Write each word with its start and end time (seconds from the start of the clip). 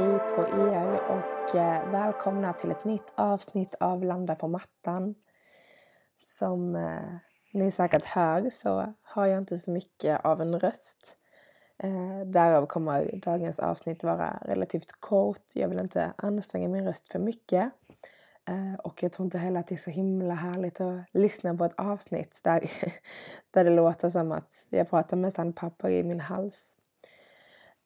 Hej 0.00 0.18
på 0.36 0.42
er 0.42 1.00
och 1.08 1.56
eh, 1.56 1.90
välkomna 1.90 2.52
till 2.52 2.70
ett 2.70 2.84
nytt 2.84 3.12
avsnitt 3.14 3.74
av 3.80 4.04
Landa 4.04 4.34
på 4.34 4.48
mattan. 4.48 5.14
Som 6.18 6.76
eh, 6.76 7.14
ni 7.52 7.70
säkert 7.70 8.04
hör 8.04 8.50
så 8.50 8.94
har 9.02 9.26
jag 9.26 9.38
inte 9.38 9.58
så 9.58 9.70
mycket 9.70 10.24
av 10.24 10.40
en 10.40 10.60
röst. 10.60 11.16
Eh, 11.78 12.20
därav 12.26 12.66
kommer 12.66 13.20
dagens 13.24 13.58
avsnitt 13.58 14.04
vara 14.04 14.38
relativt 14.42 14.92
kort. 15.00 15.44
Jag 15.54 15.68
vill 15.68 15.78
inte 15.78 16.12
anstränga 16.16 16.68
min 16.68 16.84
röst 16.84 17.12
för 17.12 17.18
mycket. 17.18 17.70
Och 18.82 19.02
jag 19.02 19.12
tror 19.12 19.24
inte 19.24 19.38
heller 19.38 19.60
att 19.60 19.66
det 19.66 19.74
är 19.74 19.76
så 19.76 19.90
himla 19.90 20.34
härligt 20.34 20.80
att 20.80 21.00
lyssna 21.12 21.54
på 21.54 21.64
ett 21.64 21.80
avsnitt 21.80 22.40
där, 22.42 22.70
där 23.50 23.64
det 23.64 23.70
låter 23.70 24.10
som 24.10 24.32
att 24.32 24.66
jag 24.68 24.90
pratar 24.90 25.16
med 25.16 25.32
sandpapper 25.32 25.88
i 25.88 26.02
min 26.04 26.20
hals. 26.20 26.76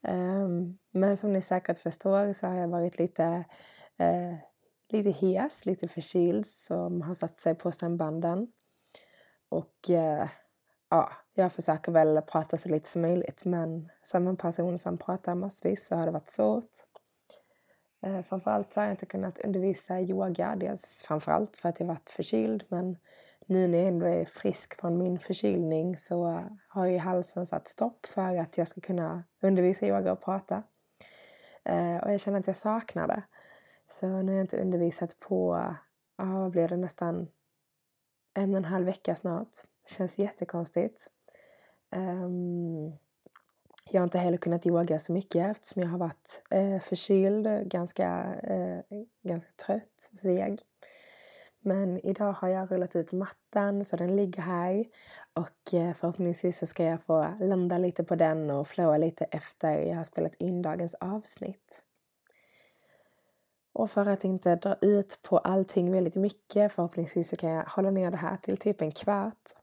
Ehm, 0.07 0.77
men 0.91 1.17
som 1.17 1.33
ni 1.33 1.41
säkert 1.41 1.79
förstår 1.79 2.33
så 2.33 2.47
har 2.47 2.55
jag 2.55 2.67
varit 2.67 2.99
lite, 2.99 3.45
eh, 3.97 4.35
lite 4.89 5.09
hes, 5.11 5.65
lite 5.65 5.87
förkyld 5.87 6.47
som 6.47 7.01
har 7.01 7.13
satt 7.13 7.39
sig 7.39 7.55
på 7.55 7.71
stämbanden. 7.71 8.47
Och 9.49 9.89
eh, 9.89 10.29
ja, 10.89 11.11
jag 11.33 11.53
försöker 11.53 11.91
väl 11.91 12.21
prata 12.21 12.57
så 12.57 12.69
lite 12.69 12.89
som 12.89 13.01
möjligt 13.01 13.45
men 13.45 13.89
som 14.03 14.27
en 14.27 14.37
person 14.37 14.77
som 14.77 14.97
pratar 14.97 15.35
massvis 15.35 15.87
så 15.87 15.95
har 15.95 16.05
det 16.05 16.11
varit 16.11 16.31
svårt. 16.31 16.71
Eh, 18.05 18.21
framförallt 18.21 18.73
så 18.73 18.79
har 18.79 18.85
jag 18.85 18.93
inte 18.93 19.05
kunnat 19.05 19.39
undervisa 19.39 20.01
yoga, 20.01 20.55
dels 20.55 21.03
framförallt 21.03 21.57
för 21.57 21.69
att 21.69 21.79
jag 21.79 21.87
varit 21.87 22.09
förkyld 22.09 22.63
men 22.67 22.97
nu 23.45 23.67
när 23.67 23.77
jag 23.77 23.87
ändå 23.87 24.05
är 24.05 24.25
frisk 24.25 24.79
från 24.79 24.97
min 24.97 25.19
förkylning 25.19 25.97
så 25.97 26.27
eh, 26.27 26.45
har 26.67 26.85
ju 26.85 26.97
halsen 26.97 27.47
satt 27.47 27.67
stopp 27.67 28.05
för 28.05 28.37
att 28.37 28.57
jag 28.57 28.67
ska 28.67 28.81
kunna 28.81 29.23
undervisa 29.41 29.85
yoga 29.85 30.11
och 30.11 30.21
prata. 30.21 30.63
Eh, 31.63 31.97
och 31.97 32.13
jag 32.13 32.19
känner 32.19 32.39
att 32.39 32.47
jag 32.47 32.55
saknar 32.55 33.07
det. 33.07 33.23
Så 33.89 34.07
nu 34.07 34.31
har 34.31 34.37
jag 34.37 34.43
inte 34.43 34.61
undervisat 34.61 35.19
på, 35.19 35.65
ja 36.17 36.25
vad 36.25 36.51
blir 36.51 36.67
det, 36.67 36.77
nästan 36.77 37.27
en 38.33 38.51
och 38.51 38.57
en 38.57 38.65
halv 38.65 38.85
vecka 38.85 39.15
snart. 39.15 39.49
Det 39.83 39.93
känns 39.93 40.17
jättekonstigt. 40.17 41.07
Ehm, 41.91 42.91
jag 43.89 44.01
har 44.01 44.03
inte 44.03 44.17
heller 44.17 44.37
kunnat 44.37 44.65
yoga 44.65 44.99
så 44.99 45.13
mycket 45.13 45.51
eftersom 45.51 45.81
jag 45.81 45.89
har 45.89 45.97
varit 45.97 46.41
eh, 46.49 46.79
förkyld, 46.81 47.69
ganska, 47.69 48.35
ganska 49.23 49.51
trött, 49.65 50.11
seg. 50.21 50.61
Men 51.65 52.05
idag 52.05 52.33
har 52.33 52.47
jag 52.47 52.71
rullat 52.71 52.95
ut 52.95 53.11
mattan 53.11 53.85
så 53.85 53.95
den 53.95 54.15
ligger 54.15 54.41
här 54.41 54.85
och 55.33 55.73
eh, 55.73 55.93
förhoppningsvis 55.93 56.59
så 56.59 56.65
ska 56.65 56.83
jag 56.83 57.01
få 57.01 57.27
landa 57.39 57.77
lite 57.77 58.03
på 58.03 58.15
den 58.15 58.49
och 58.49 58.67
flowa 58.67 58.97
lite 58.97 59.25
efter 59.25 59.81
jag 59.81 59.95
har 59.95 60.03
spelat 60.03 60.33
in 60.35 60.61
dagens 60.61 60.93
avsnitt. 60.93 61.83
Och 63.73 63.91
för 63.91 64.09
att 64.09 64.23
inte 64.23 64.55
dra 64.55 64.75
ut 64.81 65.19
på 65.21 65.37
allting 65.37 65.91
väldigt 65.91 66.15
mycket, 66.15 66.71
förhoppningsvis 66.71 67.29
så 67.29 67.35
kan 67.35 67.49
jag 67.49 67.63
hålla 67.63 67.91
ner 67.91 68.11
det 68.11 68.17
här 68.17 68.37
till 68.37 68.57
typ 68.57 68.81
en 68.81 68.91
kvart. 68.91 69.53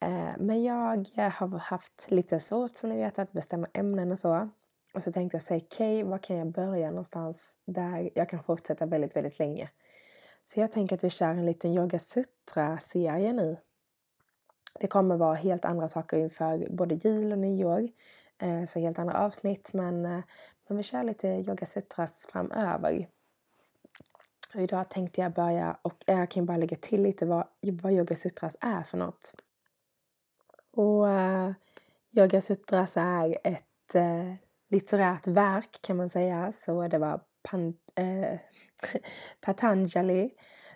Eh, 0.00 0.30
men 0.38 0.62
jag 0.62 1.06
eh, 1.16 1.30
har 1.30 1.58
haft 1.58 2.10
lite 2.10 2.40
svårt 2.40 2.76
som 2.76 2.90
ni 2.90 2.96
vet 2.96 3.18
att 3.18 3.32
bestämma 3.32 3.66
ämnen 3.72 4.12
och 4.12 4.18
så. 4.18 4.48
Och 4.94 5.02
så 5.02 5.12
tänkte 5.12 5.34
jag 5.34 5.42
säga, 5.42 5.60
okej, 5.64 5.98
okay, 5.98 6.10
var 6.10 6.18
kan 6.18 6.36
jag 6.36 6.46
börja 6.46 6.90
någonstans 6.90 7.56
där 7.64 8.10
jag 8.14 8.28
kan 8.28 8.42
fortsätta 8.42 8.86
väldigt, 8.86 9.16
väldigt 9.16 9.38
länge? 9.38 9.68
Så 10.44 10.60
jag 10.60 10.72
tänker 10.72 10.96
att 10.96 11.04
vi 11.04 11.10
kör 11.10 11.26
en 11.26 11.46
liten 11.46 11.74
Yoga 11.74 11.98
Sutra-serie 11.98 13.32
nu. 13.32 13.56
Det 14.80 14.86
kommer 14.86 15.16
vara 15.16 15.34
helt 15.34 15.64
andra 15.64 15.88
saker 15.88 16.16
inför 16.16 16.68
både 16.70 16.94
jul 16.94 17.32
och 17.32 17.38
nyår. 17.38 17.88
Eh, 18.38 18.64
så 18.64 18.78
helt 18.78 18.98
andra 18.98 19.18
avsnitt 19.18 19.72
men, 19.72 20.04
eh, 20.04 20.22
men 20.68 20.76
vi 20.76 20.82
kör 20.82 21.02
lite 21.02 21.28
Yoga 21.28 21.66
Sutras 21.66 22.28
framöver. 22.32 23.08
Och 24.54 24.60
idag 24.60 24.88
tänkte 24.88 25.20
jag 25.20 25.32
börja, 25.32 25.76
och 25.82 26.04
eh, 26.06 26.18
jag 26.18 26.30
kan 26.30 26.46
bara 26.46 26.56
lägga 26.56 26.76
till 26.76 27.02
lite 27.02 27.26
vad, 27.26 27.46
vad 27.60 27.92
Yoga 27.92 28.16
Sutras 28.16 28.56
är 28.60 28.82
för 28.82 28.98
något. 28.98 29.34
Och 30.70 31.06
uh, 31.06 31.52
Yoga 32.10 32.42
Sutras 32.42 32.96
är 32.96 33.38
ett 33.44 33.94
uh, 33.94 34.34
litterärt 34.68 35.26
verk 35.26 35.78
kan 35.80 35.96
man 35.96 36.10
säga. 36.10 36.52
Så 36.52 36.88
det 36.88 36.98
var 36.98 37.20
Pan, 37.42 37.74
eh, 37.94 38.38
Patanjali 39.40 40.30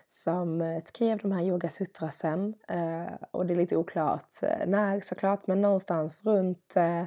som 0.07 0.61
eh, 0.61 0.83
skrev 0.83 1.17
de 1.17 1.31
här 1.31 1.43
yogasutrasen. 1.43 2.55
Eh, 2.67 3.13
och 3.31 3.45
det 3.45 3.53
är 3.53 3.57
lite 3.57 3.77
oklart 3.77 4.35
eh, 4.43 4.67
när 4.67 4.99
såklart, 4.99 5.47
men 5.47 5.61
någonstans 5.61 6.25
runt 6.25 6.75
eh, 6.75 7.03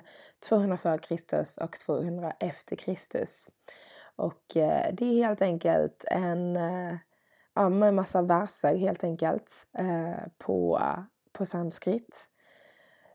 200 0.49 0.79
f.Kr. 0.85 1.63
och 1.65 1.79
200 1.79 2.33
efter 2.41 2.77
Kristus. 2.77 3.51
Och 4.17 4.57
eh, 4.57 4.95
det 4.95 5.05
är 5.05 5.25
helt 5.25 5.43
enkelt 5.43 6.05
en 6.11 6.57
eh, 6.57 6.97
ja, 7.55 7.69
med 7.69 7.95
massa 7.95 8.23
verser 8.23 8.77
helt 8.77 9.05
enkelt 9.05 9.53
eh, 9.79 10.27
på, 10.39 10.81
på 11.33 11.47
sanskrit 11.47 12.31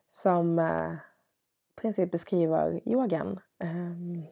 som 0.09 0.59
eh, 0.59 0.93
i 1.77 1.81
princip 1.81 2.11
beskriver 2.11 2.89
yogan. 2.89 3.39
Ehm, 3.59 4.23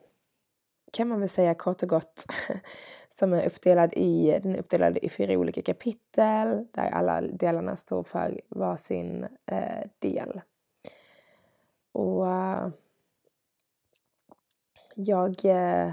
kan 0.94 1.08
man 1.08 1.20
väl 1.20 1.30
säga 1.30 1.54
kort 1.54 1.84
och 1.84 1.90
gott 1.90 2.26
som 3.20 3.34
är 3.34 3.46
uppdelad 3.46 3.94
i, 3.94 4.40
den 4.44 4.56
är 4.56 4.60
uppdelad 4.60 4.98
i 4.98 5.10
fyra 5.10 5.34
olika 5.34 5.62
kapitel 5.62 6.68
där 6.72 6.92
alla 6.92 7.22
delarna 7.22 7.76
står 7.76 8.04
för 8.04 8.42
varsin 8.50 9.28
eh, 9.46 9.90
del. 10.00 10.42
Och 11.92 12.24
uh, 12.24 12.68
jag 14.96 15.46
eh, 15.46 15.92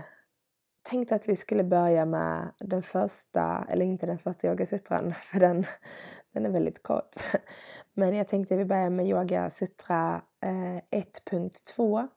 tänkte 0.82 1.14
att 1.14 1.28
vi 1.28 1.36
skulle 1.36 1.64
börja 1.64 2.06
med 2.06 2.52
den 2.58 2.82
första, 2.82 3.66
eller 3.68 3.84
inte 3.84 4.06
den 4.06 4.18
första 4.18 4.48
yogasutran 4.48 5.14
för 5.22 5.40
den, 5.40 5.64
den 6.32 6.46
är 6.46 6.50
väldigt 6.50 6.82
kort. 6.82 7.16
Men 7.94 8.16
jag 8.16 8.28
tänkte 8.28 8.54
att 8.54 8.60
vi 8.60 8.64
börjar 8.64 8.90
med 8.90 9.06
yogasutra 9.06 10.22
eh, 10.40 11.00
1.2 11.00 12.08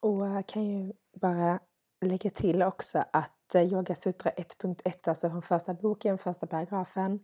och 0.00 0.26
jag 0.26 0.46
kan 0.46 0.64
ju 0.64 0.92
bara 1.20 1.60
lägga 2.06 2.30
till 2.30 2.62
också 2.62 3.04
att 3.12 3.54
eh, 3.54 3.72
Yoga 3.72 3.94
Sutra 3.94 4.30
1.1, 4.30 5.08
alltså 5.08 5.30
från 5.30 5.42
första 5.42 5.74
boken, 5.74 6.18
första 6.18 6.46
paragrafen, 6.46 7.20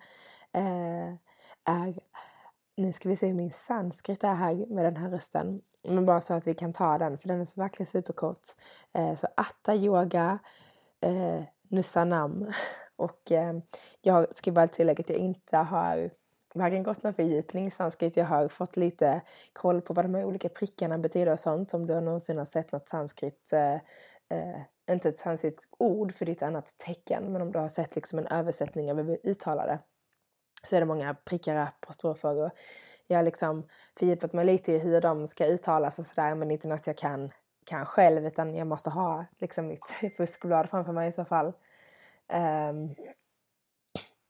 eh, 0.52 1.14
är 1.64 1.98
nu 2.76 2.92
ska 2.92 3.08
vi 3.08 3.16
se 3.16 3.26
hur 3.26 3.34
min 3.34 3.52
sanskrit 3.52 4.24
är 4.24 4.34
här 4.34 4.66
med 4.66 4.84
den 4.84 4.96
här 4.96 5.10
rösten. 5.10 5.60
Men 5.88 6.06
bara 6.06 6.20
så 6.20 6.34
att 6.34 6.46
vi 6.46 6.54
kan 6.54 6.72
ta 6.72 6.98
den, 6.98 7.18
för 7.18 7.28
den 7.28 7.40
är 7.40 7.44
så 7.44 7.60
verkligen 7.60 7.86
superkort. 7.86 8.46
Eh, 8.94 9.14
så 9.14 9.26
Atta 9.36 9.74
Yoga 9.74 10.38
eh, 11.00 11.42
Nusanam. 11.68 12.52
Och 12.96 13.32
eh, 13.32 13.58
jag 14.00 14.36
ska 14.36 14.52
bara 14.52 14.68
tillägga 14.68 15.00
att 15.00 15.10
jag 15.10 15.18
inte 15.18 15.56
har 15.56 16.10
varken 16.54 16.82
gått 16.82 17.02
någon 17.02 17.14
fördjupning 17.14 17.66
i 17.66 17.70
sanskrit. 17.70 18.16
Jag 18.16 18.24
har 18.24 18.48
fått 18.48 18.76
lite 18.76 19.20
koll 19.52 19.80
på 19.80 19.94
vad 19.94 20.04
de 20.04 20.14
här 20.14 20.24
olika 20.24 20.48
prickarna 20.48 20.98
betyder 20.98 21.32
och 21.32 21.40
sånt. 21.40 21.74
Om 21.74 21.86
du 21.86 22.00
någonsin 22.00 22.38
har 22.38 22.44
sett 22.44 22.72
något 22.72 22.88
sanskrit 22.88 23.52
eh, 23.52 23.74
eh, 24.38 24.60
inte 24.92 25.08
ett 25.08 25.18
sanskrit 25.18 25.68
ord 25.78 26.12
för 26.12 26.26
ditt 26.26 26.42
annat 26.42 26.78
tecken, 26.78 27.32
men 27.32 27.42
om 27.42 27.52
du 27.52 27.58
har 27.58 27.68
sett 27.68 27.94
liksom 27.94 28.18
en 28.18 28.26
översättning 28.26 28.90
av 28.90 28.96
hur 28.96 29.04
vi 29.04 29.18
uttalar 29.24 29.66
det 29.66 29.78
så 30.62 30.76
är 30.76 30.80
det 30.80 30.86
många 30.86 31.14
prickar, 31.14 31.56
apostrofer 31.56 32.36
och 32.36 32.50
jag 33.06 33.18
har 33.18 33.22
liksom 33.22 33.68
fördjupat 33.98 34.32
mig 34.32 34.44
lite 34.44 34.72
i 34.72 34.78
hur 34.78 35.00
de 35.00 35.26
ska 35.26 35.46
uttalas 35.46 35.98
och 35.98 36.06
sådär 36.06 36.34
men 36.34 36.50
inte 36.50 36.68
något 36.68 36.86
jag 36.86 36.96
kan, 36.96 37.30
kan 37.64 37.86
själv 37.86 38.26
utan 38.26 38.54
jag 38.54 38.66
måste 38.66 38.90
ha 38.90 39.24
liksom 39.38 39.66
mitt 39.66 39.80
fuskblad 40.16 40.70
framför 40.70 40.92
mig 40.92 41.08
i 41.08 41.12
så 41.12 41.24
fall. 41.24 41.52
Um, 42.32 42.94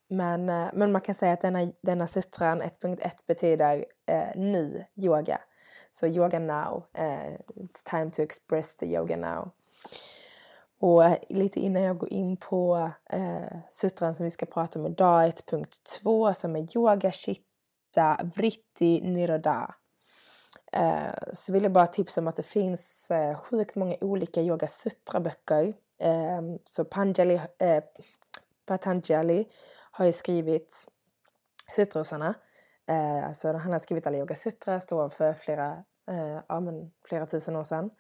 men, 0.09 0.49
eh, 0.49 0.69
men 0.73 0.93
man 0.93 1.01
kan 1.01 1.15
säga 1.15 1.33
att 1.33 1.41
denna, 1.41 1.73
denna 1.81 2.07
sutran 2.07 2.63
1.1 2.63 3.11
betyder 3.27 3.85
eh, 4.07 4.29
nu 4.37 4.85
yoga. 4.97 5.41
Så 5.91 6.07
yoga 6.07 6.39
now, 6.39 6.85
eh, 6.95 7.33
it's 7.55 7.83
time 7.85 8.11
to 8.11 8.23
express 8.23 8.77
the 8.77 8.87
yoga 8.87 9.17
now. 9.17 9.51
Och 10.81 11.03
lite 11.29 11.61
innan 11.61 11.83
jag 11.83 11.99
går 11.99 12.13
in 12.13 12.37
på 12.37 12.91
eh, 13.11 13.59
sutran 13.71 14.15
som 14.15 14.25
vi 14.25 14.31
ska 14.31 14.47
prata 14.47 14.79
om 14.79 14.87
idag, 14.87 15.25
1.2 15.25 16.33
som 16.33 16.57
är 16.57 16.77
yoga 16.77 17.13
Chitta 17.13 18.21
Vritti 18.35 19.01
Niroda. 19.01 19.75
Eh, 20.73 21.13
så 21.33 21.53
vill 21.53 21.63
jag 21.63 21.73
bara 21.73 21.87
tipsa 21.87 22.21
om 22.21 22.29
att 22.29 22.37
det 22.37 22.43
finns 22.43 23.11
eh, 23.11 23.35
sjukt 23.35 23.75
många 23.75 23.97
olika 24.01 24.43
Yoga 24.43 24.67
Sutra-böcker. 24.67 25.75
Eh, 25.99 26.43
så 26.65 26.85
Panjali, 26.85 27.41
eh, 27.59 27.85
Patanjali 28.67 29.49
har 29.91 30.05
ju 30.05 30.13
skrivit 30.13 30.87
sutrosarna. 31.73 32.35
Eh, 32.87 33.27
alltså 33.27 33.53
han 33.53 33.73
har 33.73 33.79
skrivit 33.79 34.07
alla 34.07 34.19
Yoga 34.19 34.35
Sutra, 34.35 34.81
står 34.81 35.09
för 35.09 35.35
flera, 35.35 35.85
eh, 36.11 36.41
ja, 36.49 36.61
men 36.61 36.91
flera 37.05 37.27
tusen 37.27 37.57
år 37.57 37.65
sedan. 37.65 37.91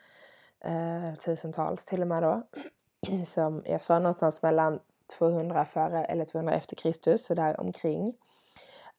Eh, 0.64 1.14
tusentals 1.14 1.84
till 1.84 2.00
och 2.02 2.08
med 2.08 2.22
då. 2.22 2.42
Som 3.24 3.62
jag 3.66 3.82
sa 3.82 3.98
någonstans 3.98 4.42
mellan 4.42 4.80
200 5.18 5.64
före 5.64 6.04
eller 6.04 6.24
200 6.24 6.54
efter 6.54 6.76
Kristus, 6.76 7.24
så 7.24 7.34
där 7.34 7.60
omkring. 7.60 8.14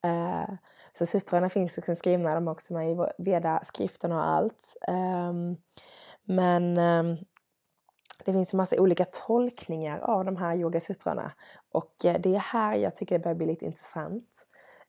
Eh, 0.02 0.54
så 0.92 1.06
sutrorna 1.06 1.48
finns 1.48 1.76
liksom 1.76 1.96
skrivna, 1.96 2.34
de 2.34 2.48
också 2.48 2.72
med 2.72 2.90
i 2.90 2.96
Veda-skriften 3.18 4.12
och 4.12 4.28
allt. 4.28 4.76
Eh, 4.88 5.32
men 6.24 6.78
eh, 6.78 7.16
det 8.24 8.32
finns 8.32 8.54
en 8.54 8.56
massa 8.56 8.80
olika 8.80 9.04
tolkningar 9.04 9.98
av 9.98 10.24
de 10.24 10.36
här 10.36 10.56
yogasutrorna. 10.56 11.32
Och 11.72 12.04
eh, 12.04 12.20
det 12.20 12.34
är 12.34 12.38
här 12.38 12.76
jag 12.76 12.96
tycker 12.96 13.18
det 13.18 13.22
börjar 13.22 13.34
bli 13.34 13.46
lite 13.46 13.64
intressant. 13.64 14.28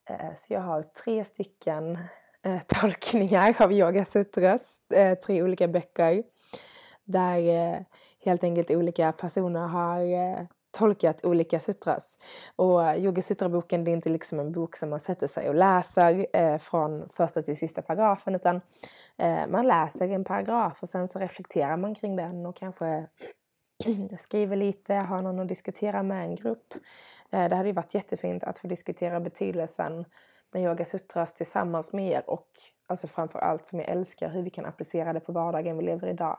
Eh, 0.10 0.36
så 0.38 0.54
jag 0.54 0.62
har 0.62 0.84
tre 0.84 1.26
stycken 1.26 1.98
eh, 2.46 2.62
tolkningar 2.82 3.56
av 3.60 3.74
yogasutras, 3.74 4.80
eh, 4.94 5.18
tre 5.18 5.44
olika 5.44 5.68
böcker. 5.68 6.24
Där 7.04 7.38
eh, 7.38 7.80
helt 8.26 8.44
enkelt 8.44 8.72
olika 8.72 9.12
personer 9.12 9.68
har 9.68 10.02
eh, 10.02 10.46
tolkat 10.72 11.26
olika 11.26 11.60
sutras. 11.60 12.18
Och 12.56 12.98
Yoga 12.98 13.22
Sutra-boken 13.22 13.84
det 13.84 13.92
är 13.92 13.94
inte 13.94 14.10
liksom 14.10 14.40
en 14.40 14.52
bok 14.52 14.76
som 14.76 14.90
man 14.90 15.00
sätter 15.00 15.28
sig 15.28 15.50
och 15.50 15.56
läser 15.56 16.26
eh, 16.34 16.58
från 16.58 17.10
första 17.14 17.42
till 17.42 17.58
sista 17.58 17.82
paragrafen 17.82 18.36
utan 18.36 18.62
eh, 19.18 19.48
man 19.48 19.68
läser 19.68 20.08
en 20.08 20.24
paragraf 20.24 20.82
och 20.82 20.90
sen 20.90 21.10
så 21.10 21.20
reflekterar 21.20 21.78
man 21.78 21.96
kring 21.96 22.16
den 22.16 22.46
och 22.46 22.56
kanske 22.56 23.08
skriver 24.18 24.56
lite, 24.56 24.94
har 24.94 25.22
någon 25.22 25.40
att 25.40 25.48
diskutera 25.48 26.04
med 26.04 26.24
en 26.24 26.36
grupp. 26.36 26.74
Eh, 27.32 27.50
det 27.50 27.56
hade 27.56 27.70
ju 27.70 27.76
varit 27.76 27.94
jättefint 27.94 28.44
att 28.44 28.58
få 28.58 28.68
diskutera 28.68 29.20
betydelsen 29.20 30.06
med 30.54 30.64
Yoga 30.64 30.86
Sutras 30.86 31.34
tillsammans 31.34 31.94
med 31.94 32.12
er 32.12 32.30
och 32.30 32.48
alltså 32.88 33.08
framför 33.08 33.40
allt 33.40 33.68
som 33.68 33.80
jag 33.80 33.90
älskar 33.90 34.30
hur 34.30 34.44
vi 34.44 34.50
kan 34.50 34.66
applicera 34.66 35.14
det 35.14 35.20
på 35.20 35.32
vardagen 35.32 35.78
vi 35.78 35.84
lever 35.84 36.08
idag. 36.08 36.38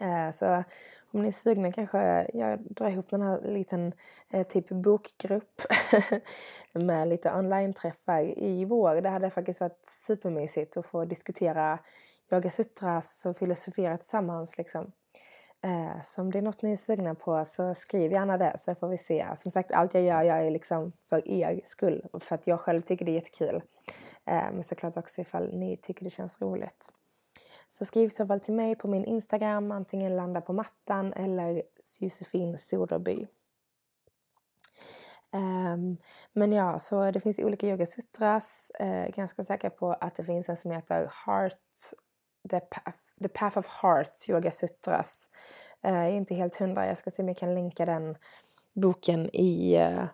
Eh, 0.00 0.30
så 0.30 0.64
om 1.10 1.22
ni 1.22 1.28
är 1.28 1.32
sugna 1.32 1.72
kanske 1.72 2.26
jag 2.34 2.60
drar 2.60 2.88
ihop 2.88 3.10
den 3.10 3.22
här 3.22 3.40
liten 3.40 3.92
eh, 4.30 4.46
typ 4.46 4.68
bokgrupp 4.68 5.62
med 6.72 7.08
lite 7.08 7.34
online-träffar 7.34 8.38
i 8.38 8.64
vår. 8.64 9.00
Det 9.00 9.08
hade 9.08 9.30
faktiskt 9.30 9.60
varit 9.60 9.88
supermysigt 10.06 10.76
att 10.76 10.86
få 10.86 11.04
diskutera 11.04 11.78
yoga 12.32 12.50
sutras 12.50 13.26
och 13.26 13.38
filosofera 13.38 13.96
tillsammans 13.96 14.58
liksom. 14.58 14.92
Eh, 15.62 16.02
så 16.02 16.20
om 16.22 16.32
det 16.32 16.38
är 16.38 16.42
något 16.42 16.62
ni 16.62 16.72
är 16.72 16.76
sugna 16.76 17.14
på 17.14 17.44
så 17.44 17.74
skriv 17.74 18.12
gärna 18.12 18.38
det 18.38 18.56
så 18.58 18.74
får 18.74 18.88
vi 18.88 18.98
se. 18.98 19.26
Som 19.36 19.50
sagt, 19.50 19.72
allt 19.72 19.94
jag 19.94 20.02
gör, 20.02 20.22
jag 20.22 20.46
är 20.46 20.50
liksom 20.50 20.92
för 21.08 21.28
er 21.28 21.60
skull. 21.64 22.06
För 22.20 22.34
att 22.34 22.46
jag 22.46 22.60
själv 22.60 22.80
tycker 22.80 23.04
det 23.04 23.10
är 23.10 23.14
jättekul. 23.14 23.62
Eh, 24.24 24.52
men 24.52 24.64
såklart 24.64 24.96
också 24.96 25.20
ifall 25.20 25.58
ni 25.58 25.76
tycker 25.76 26.04
det 26.04 26.10
känns 26.10 26.40
roligt. 26.40 26.90
Så 27.68 27.84
skriv 27.84 28.08
så 28.08 28.26
fall 28.26 28.40
till 28.40 28.54
mig 28.54 28.74
på 28.74 28.88
min 28.88 29.04
Instagram, 29.04 29.72
antingen 29.72 30.16
landa 30.16 30.40
på 30.40 30.52
mattan 30.52 31.12
eller 31.12 31.62
Josefin 32.00 32.58
Soderby. 32.58 33.26
Um, 35.32 35.96
men 36.32 36.52
ja, 36.52 36.78
så 36.78 37.10
det 37.10 37.20
finns 37.20 37.38
olika 37.38 37.66
yogasutras. 37.66 38.70
Uh, 38.80 39.08
ganska 39.08 39.42
säker 39.42 39.70
på 39.70 39.92
att 39.92 40.14
det 40.14 40.24
finns 40.24 40.48
en 40.48 40.56
som 40.56 40.70
heter 40.70 41.10
Heart, 41.26 41.92
The 42.50 42.60
Path, 42.60 42.98
The 43.22 43.28
Path 43.28 43.58
of 43.58 43.66
Heart 43.66 44.28
Yoga 44.28 44.50
Sutras. 44.50 45.28
Uh, 45.86 45.94
jag 45.94 46.06
är 46.06 46.12
inte 46.12 46.34
helt 46.34 46.56
hundra, 46.56 46.86
jag 46.86 46.98
ska 46.98 47.10
se 47.10 47.22
om 47.22 47.28
jag 47.28 47.36
kan 47.36 47.54
länka 47.54 47.86
den 47.86 48.16
boken 48.74 49.30
i 49.32 49.78
uh, 49.78 50.04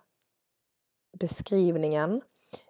beskrivningen. 1.18 2.22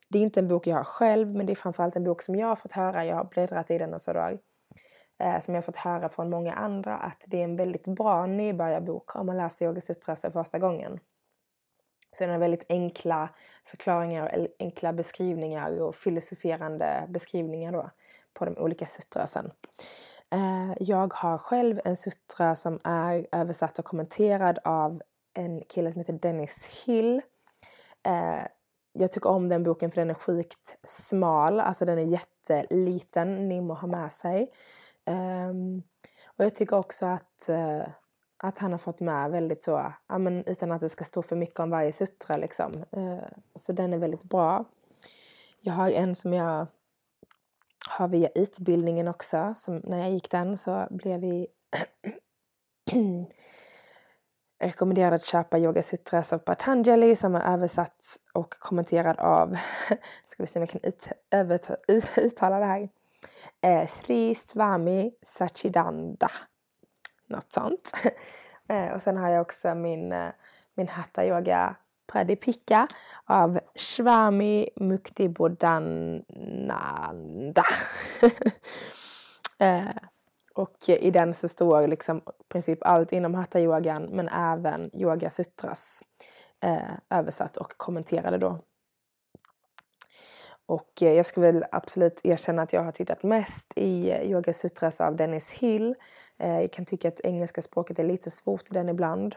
Det 0.09 0.19
är 0.19 0.23
inte 0.23 0.41
en 0.41 0.49
bok 0.49 0.67
jag 0.67 0.77
har 0.77 0.85
själv, 0.85 1.35
men 1.35 1.47
det 1.47 1.53
är 1.53 1.55
framförallt 1.55 1.97
en 1.97 2.05
bok 2.05 2.23
som 2.23 2.35
jag 2.35 2.47
har 2.47 2.57
fått 2.57 2.73
höra. 2.73 3.05
Jag 3.05 3.17
har 3.17 3.25
bläddrat 3.25 3.71
i 3.71 3.79
den 3.79 3.95
och 3.95 4.03
sådär 4.03 4.39
eh, 5.19 5.41
som 5.41 5.55
jag 5.55 5.63
har 5.63 5.67
fått 5.67 5.77
höra 5.77 6.09
från 6.09 6.31
många 6.31 6.55
andra 6.55 6.97
att 6.97 7.25
det 7.27 7.41
är 7.41 7.45
en 7.45 7.57
väldigt 7.57 7.87
bra 7.87 8.27
nybörjarbok 8.27 9.17
om 9.17 9.27
man 9.27 9.37
läser 9.37 9.67
Yoga 9.67 9.81
Sutras 9.81 10.21
för 10.21 10.31
första 10.31 10.59
gången. 10.59 11.01
Så 12.17 12.25
den 12.25 12.33
har 12.33 12.39
väldigt 12.39 12.67
enkla 12.69 13.29
förklaringar 13.65 14.39
och 14.39 14.47
enkla 14.59 14.93
beskrivningar 14.93 15.81
och 15.81 15.95
filosoferande 15.95 17.05
beskrivningar 17.09 17.73
då 17.73 17.91
på 18.39 18.45
de 18.45 18.59
olika 18.59 18.87
sutrasen. 18.87 19.43
sen. 19.43 19.53
Eh, 20.31 20.75
jag 20.81 21.15
har 21.15 21.39
själv 21.39 21.81
en 21.85 21.97
sutra 21.97 22.57
som 22.57 22.81
är 22.85 23.27
översatt 23.33 23.79
och 23.79 23.85
kommenterad 23.85 24.59
av 24.65 25.03
en 25.35 25.63
kille 25.69 25.93
som 25.93 26.01
heter 26.01 26.13
Dennis 26.13 26.85
Hill. 26.85 27.23
Eh, 28.03 28.47
jag 28.93 29.13
tycker 29.13 29.31
om 29.31 29.49
den 29.49 29.63
boken 29.63 29.91
för 29.91 30.01
den 30.01 30.11
är 30.11 30.15
sjukt 30.15 30.77
smal, 30.85 31.61
alltså 31.61 31.85
den 31.85 31.99
är 31.99 32.03
jätteliten, 32.03 33.49
nim 33.49 33.71
har 33.71 33.77
ha 33.77 33.89
med 33.89 34.13
sig. 34.13 34.53
Ehm, 35.05 35.83
och 36.27 36.45
jag 36.45 36.55
tycker 36.55 36.77
också 36.77 37.07
att, 37.07 37.49
eh, 37.49 37.83
att 38.37 38.59
han 38.59 38.71
har 38.71 38.79
fått 38.79 39.01
med 39.01 39.31
väldigt 39.31 39.63
så, 39.63 39.93
ja, 40.09 40.19
men 40.19 40.45
utan 40.47 40.73
att 40.73 40.81
det 40.81 40.89
ska 40.89 41.05
stå 41.05 41.23
för 41.23 41.37
mycket 41.37 41.61
om 41.61 41.71
varje 41.71 41.93
sutra 41.93 42.37
liksom. 42.37 42.85
Så 43.55 43.73
den 43.73 43.93
är 43.93 43.99
väldigt 43.99 44.25
bra. 44.25 44.65
Jag 45.61 45.73
har 45.73 45.91
en 45.91 46.15
som 46.15 46.33
jag 46.33 46.67
har 47.89 48.09
via 48.09 48.29
utbildningen 48.35 49.09
också. 49.09 49.55
Som 49.57 49.81
när 49.85 49.99
jag 49.99 50.11
gick 50.11 50.31
den 50.31 50.57
så 50.57 50.87
blev 50.91 51.21
vi 51.21 51.47
rekommenderad 54.59 55.13
att 55.13 55.25
köpa 55.25 55.59
Yoga 55.59 55.83
Sutras 55.83 56.33
av 56.33 56.39
Patanjali 56.39 57.17
som 57.17 57.35
är 57.35 57.53
översatt 57.53 58.17
och 58.33 58.51
kommenterad 58.51 59.19
av, 59.19 59.57
ska 60.27 60.43
vi 60.43 60.47
se 60.47 60.59
om 60.59 60.63
jag 60.63 60.71
kan 60.71 60.81
ut, 60.85 61.09
överta, 61.31 61.77
uttala 62.17 62.59
det 62.59 62.65
här, 62.65 62.89
eh, 63.61 63.87
Sri 63.87 64.35
Swami 64.35 65.13
Sachidanda. 65.23 66.31
Något 67.27 67.53
sånt. 67.53 67.93
eh, 68.69 68.93
och 68.93 69.03
sen 69.03 69.17
har 69.17 69.31
jag 69.31 69.41
också 69.41 69.75
min, 69.75 70.13
eh, 70.13 70.31
min 70.75 70.89
Hatha 70.89 71.25
Yoga 71.25 71.77
Pradipika 72.07 72.89
av 73.25 73.61
Swami 73.79 74.69
Muktibodhananda. 74.77 77.65
eh, 79.59 79.89
och 80.55 80.77
i 80.89 81.11
den 81.11 81.35
så 81.35 81.49
står 81.49 81.89
liksom 81.89 82.19
i 82.19 82.23
princip 82.49 82.79
allt 82.83 83.13
inom 83.13 83.35
hatha 83.35 83.61
yogan 83.61 84.03
men 84.03 84.29
även 84.29 84.97
yoga 84.97 85.31
sutras 85.31 86.03
eh, 86.65 86.93
översatt 87.11 87.57
och 87.57 87.73
kommenterade 87.77 88.39
då. 88.39 88.59
Och 90.67 91.03
eh, 91.03 91.13
jag 91.13 91.27
ska 91.27 91.41
väl 91.41 91.65
absolut 91.73 92.21
erkänna 92.25 92.63
att 92.63 92.73
jag 92.73 92.83
har 92.83 92.93
tittat 92.93 93.23
mest 93.23 93.73
i 93.77 94.11
eh, 94.11 94.31
Yoga 94.31 94.53
Sutras 94.53 95.01
av 95.01 95.17
Dennis 95.17 95.51
Hill. 95.51 95.95
Eh, 96.39 96.61
jag 96.61 96.73
kan 96.73 96.85
tycka 96.85 97.09
att 97.09 97.21
engelska 97.21 97.63
språket 97.63 97.99
är 97.99 98.05
lite 98.05 98.31
svårt 98.31 98.71
i 98.71 98.75
den 98.75 98.89
ibland. 98.89 99.37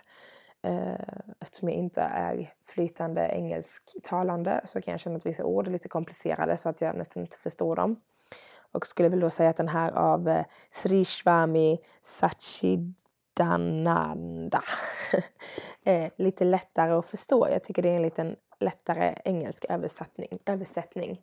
Eh, 0.61 0.95
eftersom 1.39 1.69
jag 1.69 1.77
inte 1.77 2.01
är 2.01 2.53
flytande 2.65 3.21
engelsktalande 3.21 4.61
så 4.65 4.81
kan 4.81 4.91
jag 4.91 4.99
känna 4.99 5.15
att 5.15 5.25
vissa 5.25 5.43
ord 5.43 5.67
är 5.67 5.71
lite 5.71 5.87
komplicerade 5.87 6.57
så 6.57 6.69
att 6.69 6.81
jag 6.81 6.95
nästan 6.95 7.21
inte 7.21 7.37
förstår 7.37 7.75
dem. 7.75 8.01
Och 8.71 8.87
skulle 8.87 9.09
väl 9.09 9.19
då 9.19 9.29
säga 9.29 9.49
att 9.49 9.57
den 9.57 9.67
här 9.67 9.91
av 9.91 10.29
eh, 10.29 10.45
Sri 10.71 11.05
Swami 11.05 11.79
Sachidananda 12.03 14.63
är 15.83 16.11
lite 16.15 16.43
lättare 16.43 16.91
att 16.91 17.05
förstå. 17.05 17.47
Jag 17.51 17.63
tycker 17.63 17.81
det 17.81 17.89
är 17.89 17.95
en 17.95 18.01
liten 18.01 18.35
lättare 18.59 19.15
engelsk 19.25 19.65
översättning. 19.69 20.39
översättning. 20.45 21.21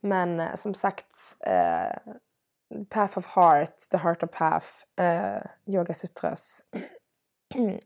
Men 0.00 0.40
eh, 0.40 0.56
som 0.56 0.74
sagt, 0.74 1.36
eh, 1.40 1.96
Path 2.88 3.18
of 3.18 3.26
Heart, 3.26 3.76
The 3.90 3.96
Heart 3.96 4.22
of 4.22 4.30
Path, 4.30 4.66
eh, 4.96 5.42
Yoga 5.66 5.94
Sutras. 5.94 6.64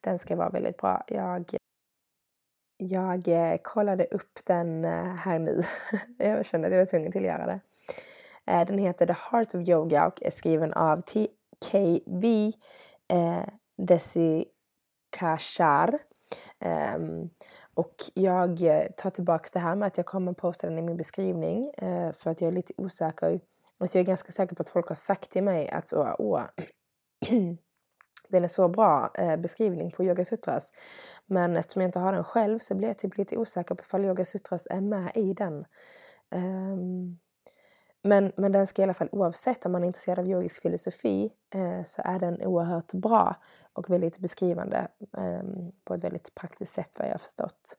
den 0.00 0.18
ska 0.18 0.36
vara 0.36 0.50
väldigt 0.50 0.76
bra. 0.76 1.04
Jag, 1.08 1.56
jag 2.76 3.28
eh, 3.28 3.56
kollade 3.62 4.04
upp 4.04 4.38
den 4.44 4.84
eh, 4.84 5.16
här 5.16 5.38
nu. 5.38 5.62
jag 6.18 6.46
kände 6.46 6.66
att 6.66 6.72
jag 6.72 6.80
var 6.80 6.86
tvungen 6.86 7.12
till 7.12 7.20
att 7.20 7.32
göra 7.32 7.46
det. 7.46 7.60
Eh, 8.46 8.66
den 8.66 8.78
heter 8.78 9.06
The 9.06 9.12
Heart 9.12 9.54
of 9.54 9.68
Yoga 9.68 10.06
och 10.06 10.22
är 10.22 10.30
skriven 10.30 10.72
av 10.72 11.00
TKV 11.00 12.52
eh, 13.08 13.44
Desikashar. 13.76 14.48
Um, 16.96 17.30
och 17.74 17.94
jag 18.14 18.58
tar 18.96 19.10
tillbaka 19.10 19.48
det 19.52 19.58
här 19.58 19.76
med 19.76 19.86
att 19.86 19.96
jag 19.96 20.06
kommer 20.06 20.32
posta 20.32 20.66
den 20.66 20.78
i 20.78 20.82
min 20.82 20.96
beskrivning 20.96 21.72
uh, 21.82 22.12
för 22.12 22.30
att 22.30 22.40
jag 22.40 22.48
är 22.48 22.52
lite 22.52 22.72
osäker. 22.76 23.40
Alltså 23.78 23.98
jag 23.98 24.02
är 24.02 24.06
ganska 24.06 24.32
säker 24.32 24.56
på 24.56 24.62
att 24.62 24.70
folk 24.70 24.88
har 24.88 24.96
sagt 24.96 25.30
till 25.30 25.42
mig 25.42 25.68
att 25.68 25.88
så, 25.88 26.16
åh, 26.18 26.42
den 28.28 28.44
är 28.44 28.48
så 28.48 28.68
bra 28.68 29.10
eh, 29.14 29.36
beskrivning 29.36 29.90
på 29.90 30.04
Yoga 30.04 30.24
Sutras. 30.24 30.72
Men 31.26 31.56
eftersom 31.56 31.82
jag 31.82 31.88
inte 31.88 31.98
har 31.98 32.12
den 32.12 32.24
själv 32.24 32.58
så 32.58 32.74
blir 32.74 32.88
jag 32.88 32.98
typ 32.98 33.16
lite 33.16 33.36
osäker 33.36 33.74
på 33.74 33.82
ifall 33.82 34.04
Yoga 34.04 34.24
Sutras 34.24 34.66
är 34.70 34.80
med 34.80 35.10
i 35.14 35.32
den. 35.32 35.64
Um, 36.30 37.18
men, 38.06 38.32
men 38.36 38.52
den 38.52 38.66
ska 38.66 38.82
i 38.82 38.84
alla 38.84 38.94
fall, 38.94 39.08
oavsett 39.12 39.66
om 39.66 39.72
man 39.72 39.82
är 39.82 39.86
intresserad 39.86 40.18
av 40.18 40.28
yogisk 40.28 40.62
filosofi, 40.62 41.32
eh, 41.54 41.84
så 41.84 42.02
är 42.04 42.18
den 42.18 42.42
oerhört 42.42 42.92
bra 42.92 43.36
och 43.72 43.90
väldigt 43.90 44.18
beskrivande 44.18 44.88
eh, 45.18 45.42
på 45.84 45.94
ett 45.94 46.04
väldigt 46.04 46.34
praktiskt 46.34 46.72
sätt 46.72 46.96
vad 46.98 47.08
jag 47.08 47.12
har 47.12 47.18
förstått. 47.18 47.78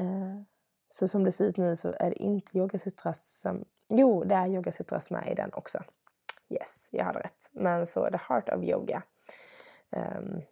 Eh, 0.00 0.42
så 0.88 1.08
som 1.08 1.24
det 1.24 1.32
ser 1.32 1.44
ut 1.44 1.56
nu 1.56 1.76
så 1.76 1.94
är 2.00 2.10
det 2.10 2.22
inte 2.22 2.58
Yogasutras 2.58 3.40
som... 3.40 3.64
Jo, 3.88 4.24
det 4.24 4.34
är 4.34 4.46
Yogasutras 4.46 5.10
med 5.10 5.28
i 5.32 5.34
den 5.34 5.50
också. 5.52 5.82
Yes, 6.48 6.88
jag 6.92 7.04
hade 7.04 7.18
rätt. 7.18 7.50
Men 7.52 7.86
så 7.86 8.10
The 8.10 8.18
Heart 8.28 8.48
of 8.48 8.64
Yoga. 8.64 9.02
Um, 9.90 10.42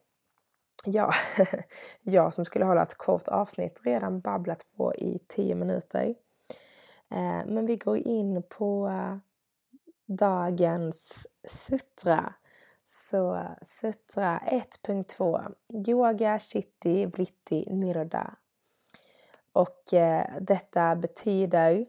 ja, 0.84 1.14
jag 2.02 2.34
som 2.34 2.44
skulle 2.44 2.64
hålla 2.64 2.82
ett 2.82 2.94
kort 2.94 3.28
avsnitt 3.28 3.80
redan 3.84 4.20
babblat 4.20 4.66
på 4.76 4.94
i 4.94 5.18
tio 5.28 5.54
minuter. 5.54 6.14
Uh, 7.14 7.46
men 7.46 7.66
vi 7.66 7.76
går 7.76 7.96
in 7.96 8.42
på 8.42 8.86
uh, 8.86 9.16
dagens 10.06 11.26
sutra. 11.48 12.34
Så 12.86 13.46
sutra 13.66 14.38
1.2 14.38 15.54
Yoga 15.88 16.38
Chitti 16.38 17.06
Vritti 17.06 17.66
Nirda. 17.70 18.36
Och 19.52 19.94
eh, 19.94 20.26
detta 20.40 20.96
betyder 20.96 21.86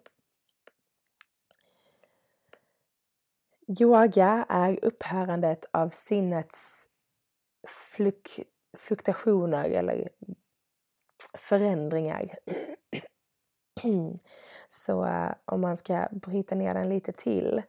Yoga 3.79 4.45
är 4.49 4.85
upphörandet 4.85 5.65
av 5.71 5.89
sinnets 5.89 6.84
fluk 7.95 8.39
fluktuationer 8.77 9.69
eller 9.69 10.09
förändringar. 11.37 12.29
Så 14.69 15.05
uh, 15.05 15.31
om 15.45 15.61
man 15.61 15.77
ska 15.77 16.07
bryta 16.11 16.55
ner 16.55 16.73
den 16.73 16.89
lite 16.89 17.11
till 17.11 17.61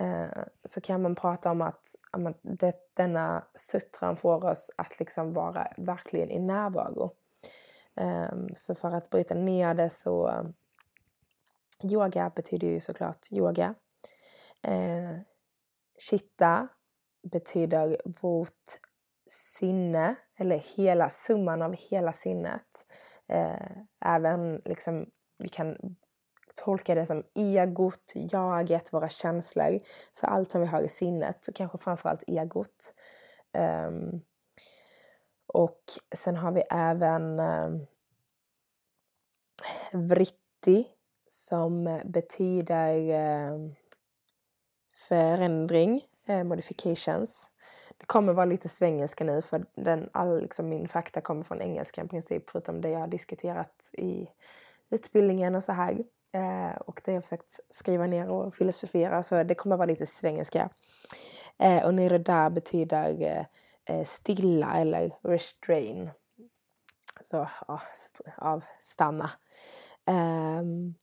uh, 0.00 0.42
så 0.64 0.80
kan 0.80 1.02
man 1.02 1.14
prata 1.14 1.50
om 1.50 1.62
att 1.62 1.94
um, 2.16 2.34
det, 2.42 2.74
denna 2.94 3.44
suttran 3.54 4.16
får 4.16 4.44
oss 4.44 4.70
att 4.76 4.98
liksom 4.98 5.32
vara 5.32 5.72
verkligen 5.76 6.30
i 6.30 6.38
närvaro. 6.38 7.10
Um, 7.94 8.48
så 8.56 8.74
för 8.74 8.88
att 8.88 9.10
bryta 9.10 9.34
ner 9.34 9.74
det 9.74 9.90
så 9.90 10.28
uh, 10.28 10.50
Yoga 11.82 12.32
betyder 12.36 12.68
ju 12.68 12.80
såklart 12.80 13.32
yoga. 13.32 13.74
Eh, 14.62 15.16
chitta 15.98 16.68
betyder 17.22 17.96
vårt 18.20 18.80
sinne, 19.30 20.14
eller 20.38 20.58
hela 20.76 21.10
summan 21.10 21.62
av 21.62 21.76
hela 21.76 22.12
sinnet. 22.12 22.86
Eh, 23.28 23.70
även 24.04 24.62
liksom, 24.64 25.06
vi 25.38 25.48
kan 25.48 25.96
tolka 26.64 26.94
det 26.94 27.06
som 27.06 27.24
egot, 27.34 28.12
jaget, 28.14 28.92
våra 28.92 29.08
känslor. 29.08 29.78
Så 30.12 30.26
allt 30.26 30.50
som 30.50 30.60
vi 30.60 30.66
har 30.66 30.82
i 30.82 30.88
sinnet, 30.88 31.48
och 31.48 31.54
kanske 31.54 31.78
framförallt 31.78 32.24
egot. 32.26 32.94
Eh, 33.52 33.90
och 35.46 35.82
sen 36.16 36.36
har 36.36 36.52
vi 36.52 36.62
även 36.70 37.40
eh, 37.40 37.70
vritti 39.92 40.86
som 41.30 42.00
betyder 42.04 42.94
eh, 43.10 43.58
förändring, 45.08 46.04
eh, 46.26 46.44
modifications. 46.44 47.50
Det 48.00 48.06
kommer 48.06 48.32
vara 48.32 48.46
lite 48.46 48.68
svengelska 48.68 49.24
nu 49.24 49.42
för 49.42 49.64
den, 49.74 50.08
all 50.12 50.40
liksom 50.40 50.68
min 50.68 50.88
fakta 50.88 51.20
kommer 51.20 51.42
från 51.42 51.60
engelska 51.62 52.04
i 52.04 52.08
princip 52.08 52.50
förutom 52.50 52.80
det 52.80 52.88
jag 52.88 53.00
har 53.00 53.08
diskuterat 53.08 53.90
i 53.92 54.28
utbildningen 54.90 55.54
och 55.54 55.64
så 55.64 55.72
här. 55.72 56.04
Eh, 56.32 56.76
och 56.76 57.00
det 57.04 57.12
jag 57.12 57.22
försökt 57.22 57.60
skriva 57.70 58.06
ner 58.06 58.28
och 58.28 58.54
filosofera 58.54 59.22
så 59.22 59.42
det 59.42 59.54
kommer 59.54 59.76
vara 59.76 59.86
lite 59.86 60.06
svengelska. 60.06 60.70
Eh, 61.58 61.86
och 61.86 61.94
nere 61.94 62.18
där 62.18 62.50
betyder 62.50 63.22
eh, 63.22 63.44
eh, 63.84 64.04
stilla 64.04 64.76
eller 64.76 65.12
restrain. 65.22 66.10
Så 67.30 67.48
ja, 67.68 67.80
avstanna. 68.36 69.30
Um, 70.06 70.94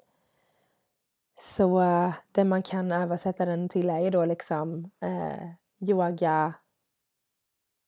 så 1.40 1.82
uh, 1.82 2.14
det 2.32 2.44
man 2.44 2.64
kan 2.64 2.92
översätta 2.92 3.46
den 3.46 3.70
till 3.70 3.90
är 3.90 4.00
ju 4.00 4.10
då 4.10 4.26
liksom 4.26 4.92
uh, 5.04 5.52
yoga 5.90 6.54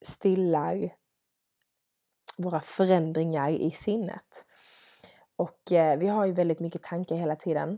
stillar 0.10 0.96
våra 2.38 2.60
förändringar 2.60 3.50
i 3.50 3.72
sinnet. 3.72 4.46
Och 5.36 5.72
eh, 5.72 6.00
vi 6.00 6.08
har 6.08 6.26
ju 6.26 6.32
väldigt 6.32 6.60
mycket 6.60 6.84
tankar 6.84 7.16
hela 7.16 7.36
tiden. 7.36 7.78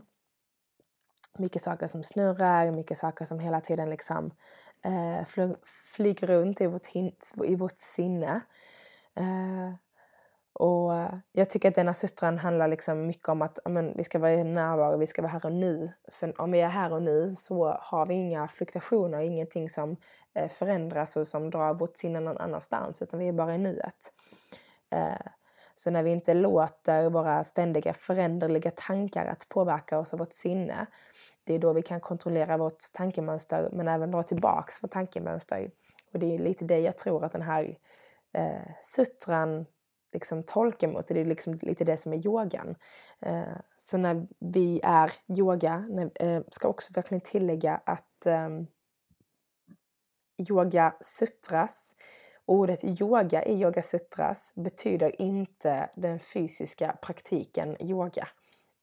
Mycket 1.38 1.62
saker 1.62 1.86
som 1.86 2.04
snurrar, 2.04 2.72
mycket 2.72 2.98
saker 2.98 3.24
som 3.24 3.38
hela 3.38 3.60
tiden 3.60 3.90
liksom 3.90 4.30
eh, 4.84 5.26
flyger 5.94 6.26
runt 6.26 6.60
i 6.60 6.66
vårt, 6.66 6.86
i 7.44 7.54
vårt 7.54 7.76
sinne. 7.78 8.40
Eh, 9.14 9.74
och 10.52 10.94
eh, 10.94 11.14
jag 11.32 11.50
tycker 11.50 11.68
att 11.68 11.74
denna 11.74 11.94
sutran 11.94 12.38
handlar 12.38 12.68
liksom 12.68 13.06
mycket 13.06 13.28
om 13.28 13.42
att 13.42 13.58
amen, 13.64 13.92
vi 13.96 14.04
ska 14.04 14.18
vara 14.18 14.32
i 14.32 14.44
närvaro, 14.44 14.96
vi 14.96 15.06
ska 15.06 15.22
vara 15.22 15.32
här 15.32 15.46
och 15.46 15.52
nu. 15.52 15.92
För 16.12 16.40
om 16.40 16.52
vi 16.52 16.60
är 16.60 16.68
här 16.68 16.92
och 16.92 17.02
nu 17.02 17.34
så 17.38 17.76
har 17.80 18.06
vi 18.06 18.14
inga 18.14 18.48
fluktuationer, 18.48 19.20
ingenting 19.20 19.70
som 19.70 19.96
eh, 20.34 20.48
förändras 20.48 21.16
och 21.16 21.26
som 21.26 21.50
drar 21.50 21.74
vårt 21.74 21.96
sinne 21.96 22.20
någon 22.20 22.38
annanstans, 22.38 23.02
utan 23.02 23.20
vi 23.20 23.28
är 23.28 23.32
bara 23.32 23.54
i 23.54 23.58
nuet. 23.58 24.12
Eh, 24.90 25.26
så 25.74 25.90
när 25.90 26.02
vi 26.02 26.10
inte 26.10 26.34
låter 26.34 27.10
våra 27.10 27.44
ständiga 27.44 27.92
föränderliga 27.92 28.70
tankar 28.70 29.26
att 29.26 29.48
påverka 29.48 29.98
oss 29.98 30.12
och 30.12 30.18
vårt 30.18 30.32
sinne, 30.32 30.86
det 31.44 31.54
är 31.54 31.58
då 31.58 31.72
vi 31.72 31.82
kan 31.82 32.00
kontrollera 32.00 32.56
vårt 32.56 32.92
tankemönster 32.94 33.68
men 33.72 33.88
även 33.88 34.10
dra 34.10 34.22
tillbaks 34.22 34.82
vårt 34.82 34.90
tankemönster. 34.90 35.70
Och 36.12 36.18
det 36.18 36.34
är 36.34 36.38
lite 36.38 36.64
det 36.64 36.78
jag 36.78 36.98
tror 36.98 37.24
att 37.24 37.32
den 37.32 37.42
här 37.42 37.76
eh, 38.32 38.72
sutran 38.82 39.66
liksom 40.12 40.42
tolka 40.42 40.88
mot. 40.88 41.06
Det 41.06 41.20
är 41.20 41.24
liksom 41.24 41.58
lite 41.62 41.84
det 41.84 41.96
som 41.96 42.12
är 42.12 42.26
yogan. 42.26 42.74
Eh, 43.20 43.56
så 43.76 43.98
när 43.98 44.26
vi 44.38 44.80
är 44.84 45.12
yoga, 45.38 45.78
när, 45.78 46.10
eh, 46.14 46.42
ska 46.50 46.68
också 46.68 46.92
verkligen 46.92 47.20
tillägga 47.20 47.80
att 47.86 48.26
eh, 48.26 48.48
yoga 50.48 50.94
sutras, 51.00 51.94
ordet 52.46 52.84
yoga 52.84 53.44
i 53.44 53.62
yoga 53.62 53.82
sutras 53.82 54.52
betyder 54.54 55.22
inte 55.22 55.90
den 55.96 56.20
fysiska 56.20 56.96
praktiken 57.02 57.76
yoga, 57.82 58.28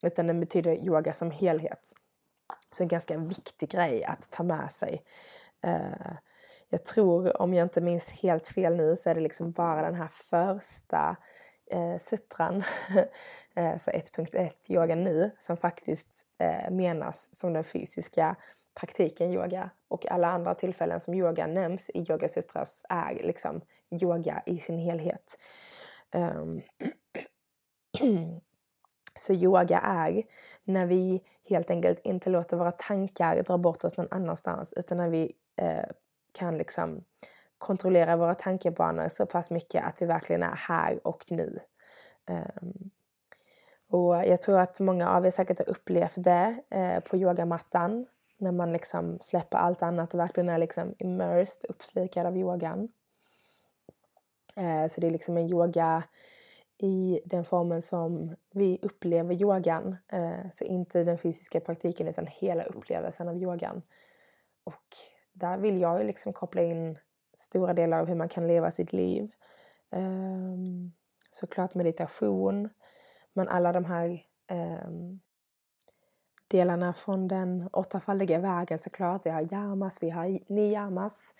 utan 0.02 0.26
den 0.26 0.40
betyder 0.40 0.86
yoga 0.86 1.12
som 1.12 1.30
helhet. 1.30 1.92
Så 2.70 2.82
en 2.82 2.88
ganska 2.88 3.18
viktig 3.18 3.70
grej 3.70 4.04
att 4.04 4.30
ta 4.30 4.42
med 4.42 4.72
sig. 4.72 5.02
Eh, 5.62 6.12
jag 6.70 6.84
tror, 6.84 7.42
om 7.42 7.54
jag 7.54 7.64
inte 7.64 7.80
minns 7.80 8.10
helt 8.10 8.48
fel 8.48 8.76
nu, 8.76 8.96
så 8.96 9.10
är 9.10 9.14
det 9.14 9.20
liksom 9.20 9.50
bara 9.50 9.82
den 9.82 9.94
här 9.94 10.08
första 10.08 11.16
eh, 11.70 11.98
sutran, 11.98 12.62
så 13.54 13.90
1.1 13.90 14.50
yoga 14.68 14.94
nu, 14.94 15.30
som 15.38 15.56
faktiskt 15.56 16.26
eh, 16.38 16.70
menas 16.70 17.34
som 17.34 17.52
den 17.52 17.64
fysiska 17.64 18.36
praktiken 18.80 19.30
yoga. 19.30 19.70
Och 19.88 20.10
alla 20.10 20.28
andra 20.28 20.54
tillfällen 20.54 21.00
som 21.00 21.14
yoga 21.14 21.46
nämns 21.46 21.90
i 21.90 22.04
Yoga 22.10 22.28
Sutras 22.28 22.84
är 22.88 23.14
liksom 23.14 23.60
yoga 24.02 24.42
i 24.46 24.58
sin 24.58 24.78
helhet. 24.78 25.38
Um, 26.14 26.62
Så 29.14 29.32
yoga 29.32 29.78
är 29.78 30.22
när 30.64 30.86
vi 30.86 31.22
helt 31.48 31.70
enkelt 31.70 32.00
inte 32.04 32.30
låter 32.30 32.56
våra 32.56 32.72
tankar 32.72 33.42
dra 33.42 33.58
bort 33.58 33.84
oss 33.84 33.96
någon 33.96 34.08
annanstans 34.10 34.72
utan 34.76 34.98
när 34.98 35.10
vi 35.10 35.32
eh, 35.56 35.84
kan 36.32 36.58
liksom 36.58 37.04
kontrollera 37.58 38.16
våra 38.16 38.34
tankebanor 38.34 39.08
så 39.08 39.26
pass 39.26 39.50
mycket 39.50 39.84
att 39.84 40.02
vi 40.02 40.06
verkligen 40.06 40.42
är 40.42 40.56
här 40.56 41.06
och 41.06 41.24
nu. 41.30 41.58
Um, 42.28 42.90
och 43.90 44.14
jag 44.14 44.42
tror 44.42 44.60
att 44.60 44.80
många 44.80 45.08
av 45.08 45.26
er 45.26 45.30
säkert 45.30 45.58
har 45.58 45.70
upplevt 45.70 46.12
det 46.16 46.62
eh, 46.70 47.00
på 47.00 47.16
yogamattan 47.16 48.06
när 48.38 48.52
man 48.52 48.72
liksom 48.72 49.18
släpper 49.20 49.58
allt 49.58 49.82
annat 49.82 50.14
och 50.14 50.20
verkligen 50.20 50.48
är 50.48 50.58
liksom 50.58 50.94
immersed, 50.98 51.70
uppslukad 51.70 52.26
av 52.26 52.36
yogan. 52.36 52.88
Eh, 54.56 54.86
så 54.86 55.00
det 55.00 55.06
är 55.06 55.10
liksom 55.10 55.36
en 55.36 55.50
yoga 55.50 56.02
i 56.78 57.20
den 57.24 57.44
formen 57.44 57.82
som 57.82 58.36
vi 58.50 58.78
upplever 58.82 59.42
yogan. 59.42 59.96
Eh, 60.08 60.50
så 60.52 60.64
inte 60.64 61.04
den 61.04 61.18
fysiska 61.18 61.60
praktiken 61.60 62.08
utan 62.08 62.26
hela 62.26 62.62
upplevelsen 62.62 63.28
av 63.28 63.36
yogan. 63.36 63.82
Och 64.64 64.96
där 65.40 65.58
vill 65.58 65.80
jag 65.80 66.06
liksom 66.06 66.32
koppla 66.32 66.62
in 66.62 66.98
stora 67.36 67.74
delar 67.74 68.00
av 68.00 68.06
hur 68.06 68.14
man 68.14 68.28
kan 68.28 68.46
leva 68.46 68.70
sitt 68.70 68.92
liv. 68.92 69.32
Um, 69.90 70.92
såklart 71.30 71.74
meditation, 71.74 72.68
men 73.32 73.48
alla 73.48 73.72
de 73.72 73.84
här 73.84 74.22
um, 74.50 75.20
delarna 76.48 76.92
från 76.92 77.28
den 77.28 77.68
åttafaldiga 77.72 78.38
vägen 78.38 78.78
såklart. 78.78 79.26
Vi 79.26 79.30
har 79.30 79.52
yamas, 79.52 79.98
vi 80.00 80.10
har 80.10 80.52
niyamas. 80.52 81.34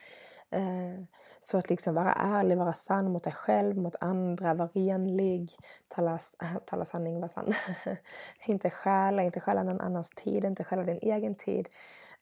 Ehm, 0.51 1.07
så 1.41 1.59
att 1.59 1.71
liksom 1.71 1.95
vara 1.95 2.13
ärlig, 2.13 2.57
vara 2.59 2.73
sann 2.73 3.13
mot 3.13 3.25
dig 3.25 3.33
själv, 3.33 3.77
mot 3.77 3.97
andra, 4.01 4.55
vara 4.55 4.69
renlig, 4.69 5.51
tala, 5.89 6.19
tala 6.67 6.85
sanning, 6.85 7.21
vara 7.21 7.29
sann. 7.29 7.55
inte 8.47 8.71
stjäla, 8.71 9.23
inte 9.23 9.41
stjäla 9.41 9.63
någon 9.63 9.81
annans 9.81 10.11
tid, 10.11 10.45
inte 10.45 10.65
stjäla 10.65 10.83
din 10.83 10.99
egen 11.03 11.35
tid. 11.35 11.69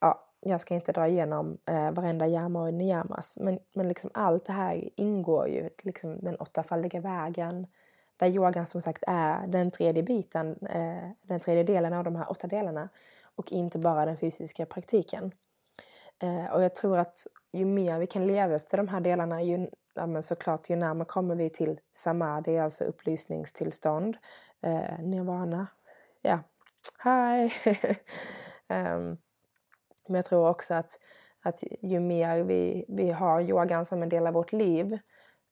Ja, 0.01 0.28
jag 0.41 0.61
ska 0.61 0.75
inte 0.75 0.93
dra 0.93 1.09
igenom 1.09 1.59
eh, 1.67 1.91
varenda 1.91 2.27
yama 2.27 2.63
och 2.63 2.75
niyamas, 2.75 3.39
men, 3.41 3.59
men 3.75 3.89
liksom 3.89 4.11
allt 4.15 4.47
det 4.47 4.53
här 4.53 4.91
ingår 4.97 5.49
ju, 5.49 5.71
liksom 5.83 6.19
den 6.21 6.37
åttafaldiga 6.37 7.01
vägen, 7.01 7.67
där 8.17 8.27
yogan 8.27 8.67
som 8.67 8.81
sagt 8.81 9.05
är 9.07 9.47
den 9.47 9.71
tredje 9.71 10.03
biten, 10.03 10.67
eh, 10.67 11.11
den 11.23 11.41
tredje 11.41 11.65
delen 11.65 11.93
av 11.93 12.05
de 12.05 12.17
här 12.17 12.31
åtta 12.31 12.47
delarna 12.47 12.89
och 13.35 13.53
inte 13.53 13.79
bara 13.79 14.07
den 14.07 14.17
fysiska 14.17 14.67
praktiken. 14.67 15.33
Eh, 16.23 16.55
och 16.55 16.63
jag 16.63 16.75
tror 16.75 16.99
att 16.99 17.17
ju 17.53 17.65
mer 17.65 17.99
vi 17.99 18.07
kan 18.07 18.27
leva 18.27 18.55
efter 18.55 18.77
de 18.77 18.89
här 18.89 19.01
delarna, 19.01 19.43
ju, 19.43 19.69
ja, 19.95 20.07
men 20.07 20.23
såklart 20.23 20.71
ju 20.71 20.77
närmare 20.77 21.07
kommer 21.07 21.35
vi 21.35 21.51
till 21.51 21.81
samadhi, 21.93 22.59
alltså 22.59 22.85
upplysningstillstånd, 22.85 24.17
eh, 24.63 24.99
nirvana. 25.03 25.67
Ja, 26.23 26.39
hi! 27.05 27.53
um, 28.69 29.19
men 30.09 30.17
jag 30.17 30.25
tror 30.25 30.49
också 30.49 30.75
att, 30.75 31.01
att 31.43 31.65
ju 31.83 32.01
mer 32.01 32.43
vi, 32.45 32.85
vi 32.89 33.11
har 33.11 33.41
yogan 33.41 33.87
som 33.87 34.03
en 34.03 34.09
del 34.09 34.27
av 34.27 34.35
vårt 34.35 34.53
liv 34.53 34.99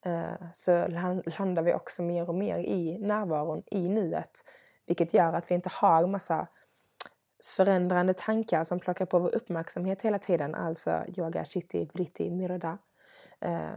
eh, 0.07 0.51
så 0.53 0.87
landar 1.39 1.63
vi 1.63 1.75
också 1.75 2.03
mer 2.03 2.29
och 2.29 2.35
mer 2.35 2.59
i 2.59 2.99
närvaron, 2.99 3.63
i 3.67 3.89
nuet. 3.89 4.31
Vilket 4.87 5.15
gör 5.15 5.33
att 5.33 5.51
vi 5.51 5.55
inte 5.55 5.71
har 5.73 6.07
massa 6.07 6.47
förändrande 7.45 8.15
tankar 8.15 8.65
som 8.65 8.81
plockar 8.81 9.07
på 9.07 9.19
vår 9.19 9.35
uppmärksamhet 9.35 10.03
hela 10.03 10.19
tiden, 10.19 10.55
alltså 10.55 11.05
yoga, 11.17 11.45
chitti, 11.45 11.91
vritti, 11.95 12.31
miroda. 12.31 12.79
Eh, 13.41 13.71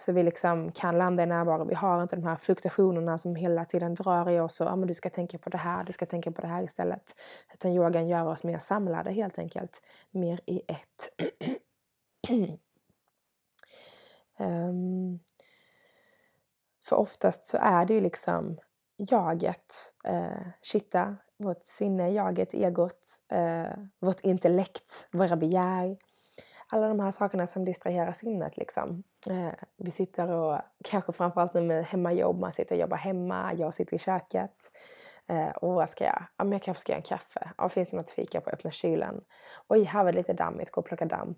så 0.00 0.12
vi 0.12 0.22
liksom 0.22 0.72
kan 0.72 0.98
landa 0.98 1.22
i 1.22 1.26
närvaro. 1.26 1.64
Vi 1.64 1.74
har 1.74 2.02
inte 2.02 2.16
de 2.16 2.24
här 2.24 2.36
fluktuationerna 2.36 3.18
som 3.18 3.36
hela 3.36 3.64
tiden 3.64 3.94
drar 3.94 4.30
i 4.30 4.40
oss 4.40 4.60
och 4.60 4.66
ah, 4.66 4.76
men 4.76 4.88
du 4.88 4.94
ska 4.94 5.10
tänka 5.10 5.38
på 5.38 5.50
det 5.50 5.58
här, 5.58 5.84
du 5.84 5.92
ska 5.92 6.06
tänka 6.06 6.32
på 6.32 6.40
det 6.40 6.46
här 6.46 6.62
istället. 6.62 7.14
Utan 7.54 7.72
yogan 7.72 8.08
gör 8.08 8.26
oss 8.26 8.44
mer 8.44 8.58
samlade 8.58 9.12
helt 9.12 9.38
enkelt. 9.38 9.82
Mer 10.10 10.40
i 10.46 10.62
ett. 10.68 11.28
um, 14.38 15.20
för 16.84 16.96
oftast 16.96 17.44
så 17.44 17.58
är 17.60 17.86
det 17.86 17.94
ju 17.94 18.00
liksom 18.00 18.58
jaget, 18.96 19.94
eh, 20.04 20.46
chitta, 20.62 21.16
vårt 21.36 21.66
sinne, 21.66 22.10
jaget, 22.10 22.54
egot, 22.54 23.08
eh, 23.28 23.72
vårt 23.98 24.20
intellekt, 24.20 25.08
våra 25.12 25.36
begär. 25.36 25.96
Alla 26.72 26.88
de 26.88 27.00
här 27.00 27.10
sakerna 27.10 27.46
som 27.46 27.64
distraherar 27.64 28.12
sinnet 28.12 28.56
liksom. 28.56 29.02
Eh, 29.26 29.52
vi 29.76 29.90
sitter 29.90 30.28
och, 30.28 30.60
kanske 30.84 31.12
framförallt 31.12 31.54
nu 31.54 31.60
med 31.60 31.84
hemmajobb, 31.84 32.40
man 32.40 32.52
sitter 32.52 32.74
och 32.74 32.80
jobbar 32.80 32.96
hemma, 32.96 33.54
jag 33.54 33.74
sitter 33.74 33.94
i 33.96 33.98
köket. 33.98 34.70
Eh, 35.26 35.48
och 35.48 35.74
vad 35.74 35.90
ska 35.90 36.04
jag? 36.04 36.22
Ja, 36.36 36.44
men 36.44 36.52
jag 36.52 36.62
kanske 36.62 36.80
ska 36.80 36.92
göra 36.92 36.98
en 36.98 37.02
kaffe. 37.02 37.50
Ja, 37.58 37.68
finns 37.68 37.88
det 37.88 37.96
något 37.96 38.10
fika 38.10 38.40
på? 38.40 38.50
Öppna 38.50 38.70
kylen. 38.70 39.20
Oj, 39.68 39.82
här 39.84 40.04
var 40.04 40.12
det 40.12 40.18
lite 40.18 40.32
dammigt, 40.32 40.70
gå 40.70 40.80
och 40.80 40.86
plocka 40.86 41.04
damm. 41.04 41.34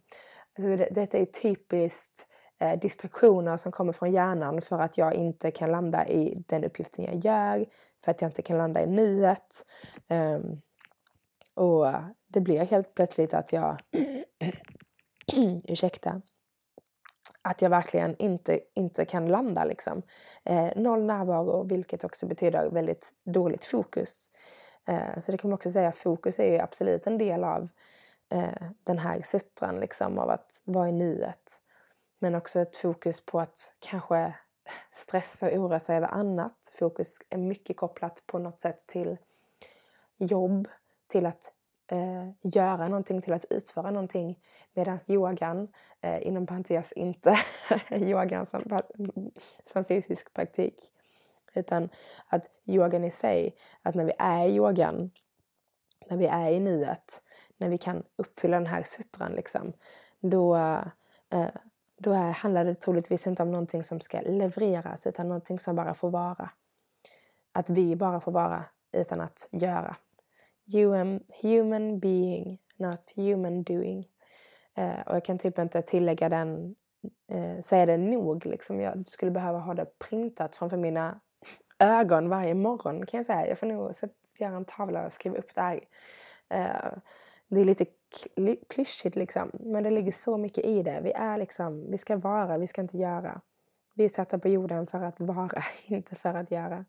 Alltså, 0.59 0.77
det, 0.77 0.89
detta 0.91 1.19
är 1.19 1.25
typiskt 1.25 2.27
eh, 2.61 2.79
distraktioner 2.79 3.57
som 3.57 3.73
kommer 3.73 3.93
från 3.93 4.12
hjärnan 4.12 4.61
för 4.61 4.79
att 4.79 4.99
jag 4.99 5.15
inte 5.15 5.51
kan 5.51 5.71
landa 5.71 6.09
i 6.09 6.45
den 6.47 6.65
uppgiften 6.65 7.05
jag 7.05 7.15
gör, 7.15 7.67
för 8.05 8.11
att 8.11 8.21
jag 8.21 8.29
inte 8.29 8.43
kan 8.43 8.59
landa 8.59 8.83
i 8.83 8.87
nuet. 8.87 9.67
Ehm, 10.09 10.61
och 11.55 11.87
det 12.29 12.41
blir 12.41 12.65
helt 12.65 12.95
plötsligt 12.95 13.35
att 13.35 13.53
jag, 13.53 13.77
ursäkta, 15.64 16.21
att 17.43 17.62
jag 17.62 17.71
verkligen 17.71 18.17
inte, 18.17 18.61
inte 18.75 19.05
kan 19.05 19.26
landa 19.26 19.64
liksom. 19.64 20.02
Eh, 20.45 20.71
noll 20.76 21.05
närvaro, 21.05 21.64
vilket 21.64 22.05
också 22.05 22.26
betyder 22.26 22.71
väldigt 22.71 23.14
dåligt 23.25 23.64
fokus. 23.64 24.31
Eh, 24.87 25.19
så 25.19 25.33
det 25.33 25.38
kan 25.38 25.50
man 25.50 25.55
också 25.55 25.71
säga, 25.71 25.93
fokus 25.93 26.38
är 26.38 26.52
ju 26.52 26.59
absolut 26.59 27.07
en 27.07 27.19
del 27.19 27.45
av 27.45 27.69
eh, 28.28 28.69
den 28.85 28.99
här 28.99 29.23
sutran 29.23 29.80
liksom, 29.80 30.19
av 30.19 30.30
att 30.30 30.61
vara 30.65 30.89
i 30.89 30.93
nuet. 30.93 31.61
Men 32.19 32.35
också 32.35 32.61
ett 32.61 32.76
fokus 32.76 33.26
på 33.26 33.41
att 33.41 33.75
kanske 33.78 34.35
stressa 34.91 35.47
och 35.47 35.52
oroa 35.52 35.80
sig 35.80 35.97
över 35.97 36.08
annat. 36.08 36.73
Fokus 36.78 37.19
är 37.30 37.39
mycket 37.39 37.76
kopplat 37.76 38.23
på 38.26 38.39
något 38.39 38.61
sätt 38.61 38.87
till 38.87 39.17
jobb, 40.19 40.69
till 41.08 41.26
att 41.26 41.52
eh, 41.93 42.28
göra 42.43 42.89
någonting, 42.89 43.23
till 43.23 43.33
att 43.33 43.45
utföra 43.50 43.91
någonting. 43.91 44.39
Medan 44.75 44.99
yogan, 45.09 45.69
eh, 46.00 46.26
inom 46.26 46.47
parentes 46.47 46.93
inte 46.93 47.39
yogan 47.91 48.47
som, 48.47 48.81
som 49.65 49.85
fysisk 49.85 50.35
praktik, 50.35 50.75
utan 51.55 51.89
att 52.26 52.47
yogan 52.67 53.05
i 53.05 53.11
sig, 53.11 53.57
att 53.83 53.95
när 53.95 54.05
vi 54.05 54.13
är 54.19 54.47
i 54.47 54.57
yogan, 54.57 55.11
när 56.11 56.17
vi 56.17 56.26
är 56.26 56.50
i 56.50 56.61
nuet, 56.61 57.23
när 57.57 57.69
vi 57.69 57.78
kan 57.78 58.02
uppfylla 58.17 58.57
den 58.57 58.67
här 58.67 58.83
sutran 58.83 59.33
liksom, 59.33 59.73
då, 60.21 60.57
eh, 61.31 61.50
då 61.99 62.13
är, 62.13 62.31
handlar 62.31 62.65
det 62.65 62.75
troligtvis 62.75 63.26
inte 63.26 63.43
om 63.43 63.50
någonting 63.50 63.85
som 63.85 64.00
ska 64.00 64.21
levereras 64.21 65.07
utan 65.07 65.28
någonting 65.28 65.59
som 65.59 65.76
bara 65.76 65.95
får 65.95 66.11
vara. 66.11 66.50
Att 67.52 67.71
vi 67.71 67.97
bara 67.97 68.21
får 68.21 68.33
vara 68.33 68.65
utan 68.93 69.21
att 69.21 69.49
göra. 69.50 69.97
Human, 70.73 71.21
human 71.43 71.99
being, 71.99 72.59
not 72.77 73.13
human 73.17 73.63
doing. 73.63 74.07
Eh, 74.75 75.01
och 75.07 75.17
jag 75.17 75.25
kan 75.25 75.39
typ 75.39 75.59
inte 75.59 75.83
tillägga 75.83 76.29
den, 76.29 76.75
eh, 77.29 77.61
säga 77.61 77.87
det 77.87 77.97
nog. 77.97 78.47
Liksom. 78.47 78.81
Jag 78.81 79.09
skulle 79.09 79.31
behöva 79.31 79.59
ha 79.59 79.75
det 79.75 79.99
printat 79.99 80.57
framför 80.57 80.77
mina 80.77 81.21
ögon 81.79 82.29
varje 82.29 82.55
morgon 82.55 83.07
kan 83.07 83.19
jag 83.19 83.27
säga. 83.27 83.49
Jag 83.49 83.59
får 83.59 83.67
nog 83.67 83.93
göra 84.39 84.57
en 84.57 84.65
tavla 84.65 85.07
och 85.07 85.13
skriva 85.13 85.37
upp 85.37 85.55
det 85.55 85.61
här. 85.61 85.81
Eh, 86.49 86.99
det 87.49 87.61
är 87.61 87.65
lite 87.65 87.87
klyschigt 88.69 89.17
liksom, 89.17 89.51
men 89.53 89.83
det 89.83 89.91
ligger 89.91 90.13
så 90.13 90.37
mycket 90.37 90.65
i 90.65 90.83
det. 90.83 91.01
Vi 91.03 91.13
är 91.13 91.39
liksom, 91.39 91.91
vi 91.91 91.99
ska 91.99 92.17
vara, 92.17 92.59
vi 92.59 92.67
ska 92.67 92.81
inte 92.81 92.99
göra. 92.99 93.41
Vi 93.95 94.05
är 94.05 94.09
satta 94.09 94.39
på 94.39 94.49
jorden 94.49 94.87
för 94.87 94.99
att 94.99 95.21
vara, 95.21 95.63
inte 95.87 96.17
för 96.17 96.35
att 96.35 96.51
göra. 96.51 96.85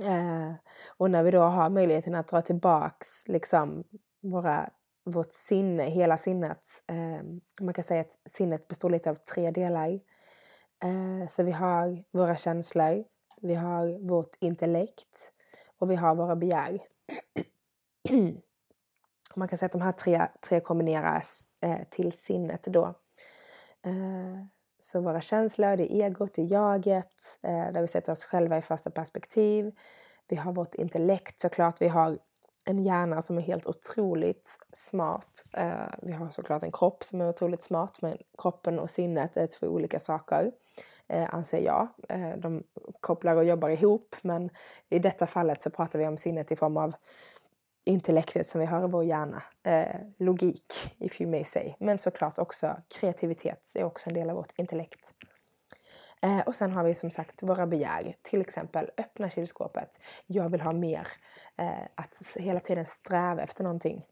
Eh, 0.00 0.52
och 0.96 1.10
när 1.10 1.22
vi 1.22 1.30
då 1.30 1.40
har 1.40 1.70
möjligheten 1.70 2.14
att 2.14 2.28
dra 2.28 2.42
tillbaks 2.42 3.28
liksom 3.28 3.84
våra, 4.22 4.70
vårt 5.04 5.32
sinne, 5.32 5.82
hela 5.82 6.16
sinnet. 6.16 6.62
Eh, 6.86 7.22
man 7.60 7.74
kan 7.74 7.84
säga 7.84 8.00
att 8.00 8.32
sinnet 8.32 8.68
består 8.68 8.90
lite 8.90 9.10
av 9.10 9.14
tre 9.14 9.50
delar. 9.50 10.00
Eh, 10.82 11.28
så 11.28 11.42
vi 11.42 11.52
har 11.52 12.04
våra 12.10 12.36
känslor, 12.36 13.04
vi 13.40 13.54
har 13.54 14.08
vårt 14.08 14.36
intellekt 14.40 15.32
och 15.78 15.90
vi 15.90 15.94
har 15.94 16.14
våra 16.14 16.36
begär. 16.36 16.78
Man 19.36 19.48
kan 19.48 19.58
säga 19.58 19.66
att 19.66 19.72
de 19.72 19.82
här 19.82 19.92
tre, 19.92 20.26
tre 20.48 20.60
kombineras 20.60 21.42
eh, 21.62 21.80
till 21.90 22.12
sinnet 22.12 22.62
då. 22.62 22.84
Eh, 23.82 24.44
så 24.80 25.00
våra 25.00 25.20
känslor, 25.20 25.76
det 25.76 25.92
är 25.92 26.06
egot, 26.06 26.34
det 26.34 26.42
är 26.42 26.52
jaget, 26.52 27.38
eh, 27.42 27.72
där 27.72 27.80
vi 27.80 27.86
sätter 27.86 28.12
oss 28.12 28.24
själva 28.24 28.58
i 28.58 28.62
första 28.62 28.90
perspektiv. 28.90 29.72
Vi 30.28 30.36
har 30.36 30.52
vårt 30.52 30.74
intellekt 30.74 31.40
såklart, 31.40 31.82
vi 31.82 31.88
har 31.88 32.18
en 32.64 32.84
hjärna 32.84 33.22
som 33.22 33.38
är 33.38 33.42
helt 33.42 33.66
otroligt 33.66 34.58
smart. 34.72 35.44
Eh, 35.52 35.72
vi 36.02 36.12
har 36.12 36.30
såklart 36.30 36.62
en 36.62 36.72
kropp 36.72 37.04
som 37.04 37.20
är 37.20 37.28
otroligt 37.28 37.62
smart, 37.62 38.02
men 38.02 38.18
kroppen 38.38 38.78
och 38.78 38.90
sinnet 38.90 39.36
är 39.36 39.46
två 39.46 39.66
olika 39.66 39.98
saker, 39.98 40.52
eh, 41.06 41.34
anser 41.34 41.60
jag. 41.60 41.88
Eh, 42.08 42.36
de 42.36 42.64
kopplar 43.00 43.36
och 43.36 43.44
jobbar 43.44 43.68
ihop, 43.68 44.16
men 44.22 44.50
i 44.88 44.98
detta 44.98 45.26
fallet 45.26 45.62
så 45.62 45.70
pratar 45.70 45.98
vi 45.98 46.06
om 46.06 46.18
sinnet 46.18 46.52
i 46.52 46.56
form 46.56 46.76
av 46.76 46.94
intellektet 47.88 48.46
som 48.46 48.60
vi 48.60 48.66
har 48.66 48.84
i 48.84 48.90
vår 48.90 49.04
hjärna. 49.04 49.42
Eh, 49.62 49.96
logik, 50.18 50.94
if 50.98 51.20
you 51.20 51.30
may 51.30 51.44
say. 51.44 51.74
Men 51.78 51.98
såklart 51.98 52.38
också 52.38 52.76
kreativitet 53.00 53.72
är 53.74 53.84
också 53.84 54.10
en 54.10 54.14
del 54.14 54.30
av 54.30 54.36
vårt 54.36 54.52
intellekt. 54.58 55.14
Eh, 56.22 56.40
och 56.40 56.54
sen 56.54 56.72
har 56.72 56.84
vi 56.84 56.94
som 56.94 57.10
sagt 57.10 57.42
våra 57.42 57.66
begär. 57.66 58.16
Till 58.22 58.40
exempel 58.40 58.90
öppna 58.96 59.30
kylskåpet. 59.30 59.88
Jag 60.26 60.48
vill 60.50 60.60
ha 60.60 60.72
mer. 60.72 61.08
Eh, 61.56 61.82
att 61.94 62.36
hela 62.36 62.60
tiden 62.60 62.86
sträva 62.86 63.42
efter 63.42 63.64
någonting. 63.64 64.04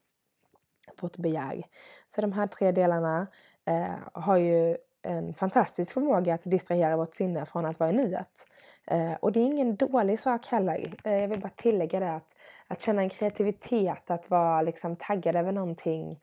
Vårt 1.00 1.16
begär. 1.16 1.62
Så 2.06 2.20
de 2.20 2.32
här 2.32 2.46
tre 2.46 2.72
delarna 2.72 3.26
eh, 3.64 3.96
har 4.12 4.36
ju 4.36 4.76
en 5.06 5.34
fantastisk 5.34 5.92
förmåga 5.92 6.34
att 6.34 6.42
distrahera 6.42 6.96
vårt 6.96 7.14
sinne 7.14 7.46
från 7.46 7.66
att 7.66 7.80
vara 7.80 7.90
i 7.90 7.96
nuet. 7.96 8.46
Eh, 8.86 9.12
och 9.12 9.32
det 9.32 9.40
är 9.40 9.44
ingen 9.44 9.76
dålig 9.76 10.20
sak 10.20 10.46
heller. 10.46 10.94
Eh, 11.04 11.14
jag 11.14 11.28
vill 11.28 11.40
bara 11.40 11.52
tillägga 11.56 12.00
det 12.00 12.14
att, 12.14 12.28
att 12.66 12.82
känna 12.82 13.02
en 13.02 13.08
kreativitet, 13.08 14.10
att 14.10 14.30
vara 14.30 14.62
liksom 14.62 14.96
taggad 14.96 15.36
över 15.36 15.52
någonting, 15.52 16.20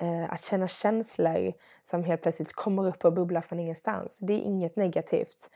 eh, 0.00 0.32
att 0.32 0.44
känna 0.44 0.68
känslor 0.68 1.52
som 1.82 2.04
helt 2.04 2.22
plötsligt 2.22 2.52
kommer 2.52 2.86
upp 2.88 3.04
och 3.04 3.12
bubblar 3.12 3.40
från 3.40 3.60
ingenstans. 3.60 4.18
Det 4.20 4.32
är 4.32 4.40
inget 4.40 4.76
negativt. 4.76 5.50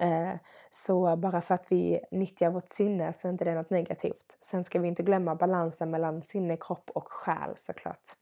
Eh, 0.00 0.32
så 0.70 1.16
bara 1.16 1.40
för 1.40 1.54
att 1.54 1.66
vi 1.72 2.00
nyttjar 2.10 2.50
vårt 2.50 2.68
sinne 2.68 3.12
så 3.12 3.28
är 3.28 3.32
inte 3.32 3.44
det 3.44 3.54
något 3.54 3.70
negativt. 3.70 4.36
Sen 4.40 4.64
ska 4.64 4.80
vi 4.80 4.88
inte 4.88 5.02
glömma 5.02 5.34
balansen 5.34 5.90
mellan 5.90 6.22
sinne, 6.22 6.56
kropp 6.56 6.90
och 6.94 7.12
själ 7.12 7.54
såklart. 7.56 8.16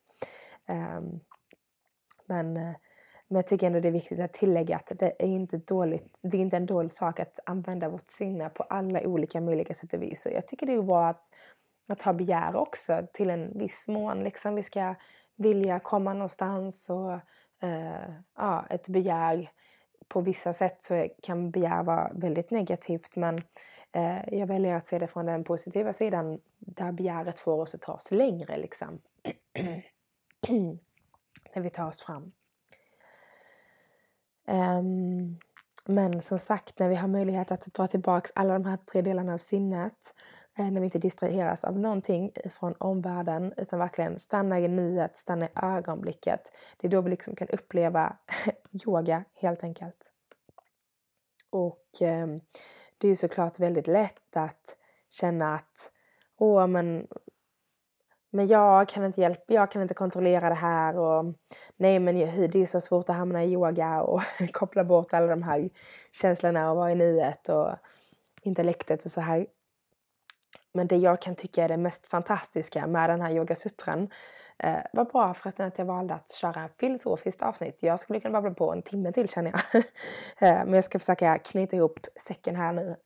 Ehm, 0.66 1.20
men 2.26 2.56
eh, 2.56 2.74
men 3.30 3.36
jag 3.36 3.46
tycker 3.46 3.66
ändå 3.66 3.80
det 3.80 3.88
är 3.88 3.92
viktigt 3.92 4.20
att 4.20 4.32
tillägga 4.32 4.76
att 4.76 4.92
det 4.98 5.12
är 5.18 5.26
inte 5.26 5.56
dåligt, 5.56 6.18
det 6.22 6.36
är 6.36 6.40
inte 6.40 6.56
en 6.56 6.66
dålig 6.66 6.92
sak 6.92 7.20
att 7.20 7.38
använda 7.46 7.88
vårt 7.88 8.10
sinne 8.10 8.48
på 8.48 8.62
alla 8.62 9.00
olika 9.06 9.40
möjliga 9.40 9.74
sätt 9.74 9.92
och 9.92 10.02
vis. 10.02 10.26
Och 10.26 10.32
jag 10.32 10.46
tycker 10.46 10.66
det 10.66 10.74
är 10.74 10.82
bra 10.82 11.06
att, 11.06 11.22
att 11.88 12.02
ha 12.02 12.12
begär 12.12 12.56
också 12.56 13.06
till 13.12 13.30
en 13.30 13.58
viss 13.58 13.88
mån. 13.88 14.24
Liksom 14.24 14.54
vi 14.54 14.62
ska 14.62 14.94
vilja 15.36 15.80
komma 15.80 16.12
någonstans 16.12 16.90
och 16.90 17.12
eh, 17.68 18.14
ja, 18.36 18.66
ett 18.70 18.88
begär 18.88 19.50
på 20.08 20.20
vissa 20.20 20.52
sätt 20.52 20.84
så 20.84 21.08
kan 21.22 21.50
begär 21.50 21.82
vara 21.82 22.10
väldigt 22.14 22.50
negativt 22.50 23.16
men 23.16 23.42
eh, 23.92 24.38
jag 24.38 24.46
väljer 24.46 24.76
att 24.76 24.86
se 24.86 24.98
det 24.98 25.06
från 25.06 25.26
den 25.26 25.44
positiva 25.44 25.92
sidan 25.92 26.40
där 26.58 26.92
begäret 26.92 27.38
får 27.38 27.60
oss 27.60 27.74
att 27.74 27.80
ta 27.80 27.92
oss 27.92 28.10
längre 28.10 28.56
liksom. 28.56 28.98
När 31.54 31.60
vi 31.60 31.70
tar 31.70 31.88
oss 31.88 32.02
fram. 32.02 32.32
Um, 34.50 35.38
men 35.86 36.22
som 36.22 36.38
sagt, 36.38 36.78
när 36.78 36.88
vi 36.88 36.94
har 36.94 37.08
möjlighet 37.08 37.50
att 37.50 37.74
dra 37.74 37.86
tillbaka 37.86 38.30
alla 38.34 38.52
de 38.52 38.64
här 38.64 38.76
tre 38.76 39.02
delarna 39.02 39.34
av 39.34 39.38
sinnet, 39.38 40.14
eh, 40.58 40.70
när 40.70 40.80
vi 40.80 40.84
inte 40.84 40.98
distraheras 40.98 41.64
av 41.64 41.78
någonting 41.78 42.32
från 42.50 42.74
omvärlden, 42.78 43.54
utan 43.56 43.78
verkligen 43.78 44.18
stanna 44.18 44.60
i 44.60 44.68
nuet, 44.68 45.16
stanna 45.16 45.46
i 45.46 45.50
ögonblicket. 45.54 46.52
Det 46.76 46.86
är 46.86 46.90
då 46.90 47.00
vi 47.00 47.10
liksom 47.10 47.36
kan 47.36 47.48
uppleva 47.48 48.16
yoga 48.86 49.24
helt 49.34 49.64
enkelt. 49.64 50.04
Och 51.50 52.02
eh, 52.02 52.26
det 52.98 53.08
är 53.08 53.14
såklart 53.14 53.58
väldigt 53.58 53.86
lätt 53.86 54.36
att 54.36 54.76
känna 55.10 55.54
att 55.54 55.92
åh, 56.38 56.66
men 56.66 57.06
men 58.30 58.46
jag 58.46 58.88
kan 58.88 59.04
inte 59.04 59.20
hjälpa, 59.20 59.42
jag 59.46 59.70
kan 59.70 59.82
inte 59.82 59.94
kontrollera 59.94 60.48
det 60.48 60.54
här 60.54 60.98
och 60.98 61.34
nej 61.76 61.98
men 61.98 62.14
det 62.50 62.54
är 62.54 62.66
så 62.66 62.80
svårt 62.80 63.08
att 63.08 63.16
hamna 63.16 63.44
i 63.44 63.52
yoga 63.52 64.02
och 64.02 64.22
koppla 64.52 64.84
bort 64.84 65.12
alla 65.12 65.26
de 65.26 65.42
här 65.42 65.70
känslorna 66.12 66.70
och 66.70 66.76
vara 66.76 66.92
i 66.92 66.94
nuet 66.94 67.48
och 67.48 67.70
intellektet 68.42 69.04
och 69.04 69.10
så 69.10 69.20
här. 69.20 69.46
Men 70.72 70.86
det 70.86 70.96
jag 70.96 71.22
kan 71.22 71.34
tycka 71.34 71.64
är 71.64 71.68
det 71.68 71.76
mest 71.76 72.06
fantastiska 72.06 72.86
med 72.86 73.10
den 73.10 73.20
här 73.20 73.30
yogasutran 73.30 74.10
eh, 74.58 74.82
var 74.92 75.04
bra 75.04 75.34
förresten 75.34 75.66
att 75.66 75.78
jag 75.78 75.84
valde 75.84 76.14
att 76.14 76.32
köra 76.32 76.68
filosofiskt 76.78 77.42
avsnitt. 77.42 77.78
Jag 77.82 78.00
skulle 78.00 78.20
kunna 78.20 78.32
babbla 78.32 78.54
på 78.54 78.72
en 78.72 78.82
timme 78.82 79.12
till 79.12 79.28
känner 79.28 79.50
jag. 79.50 79.84
eh, 80.48 80.64
men 80.64 80.74
jag 80.74 80.84
ska 80.84 80.98
försöka 80.98 81.38
knyta 81.38 81.76
ihop 81.76 82.06
säcken 82.16 82.56
här 82.56 82.72
nu 82.72 82.96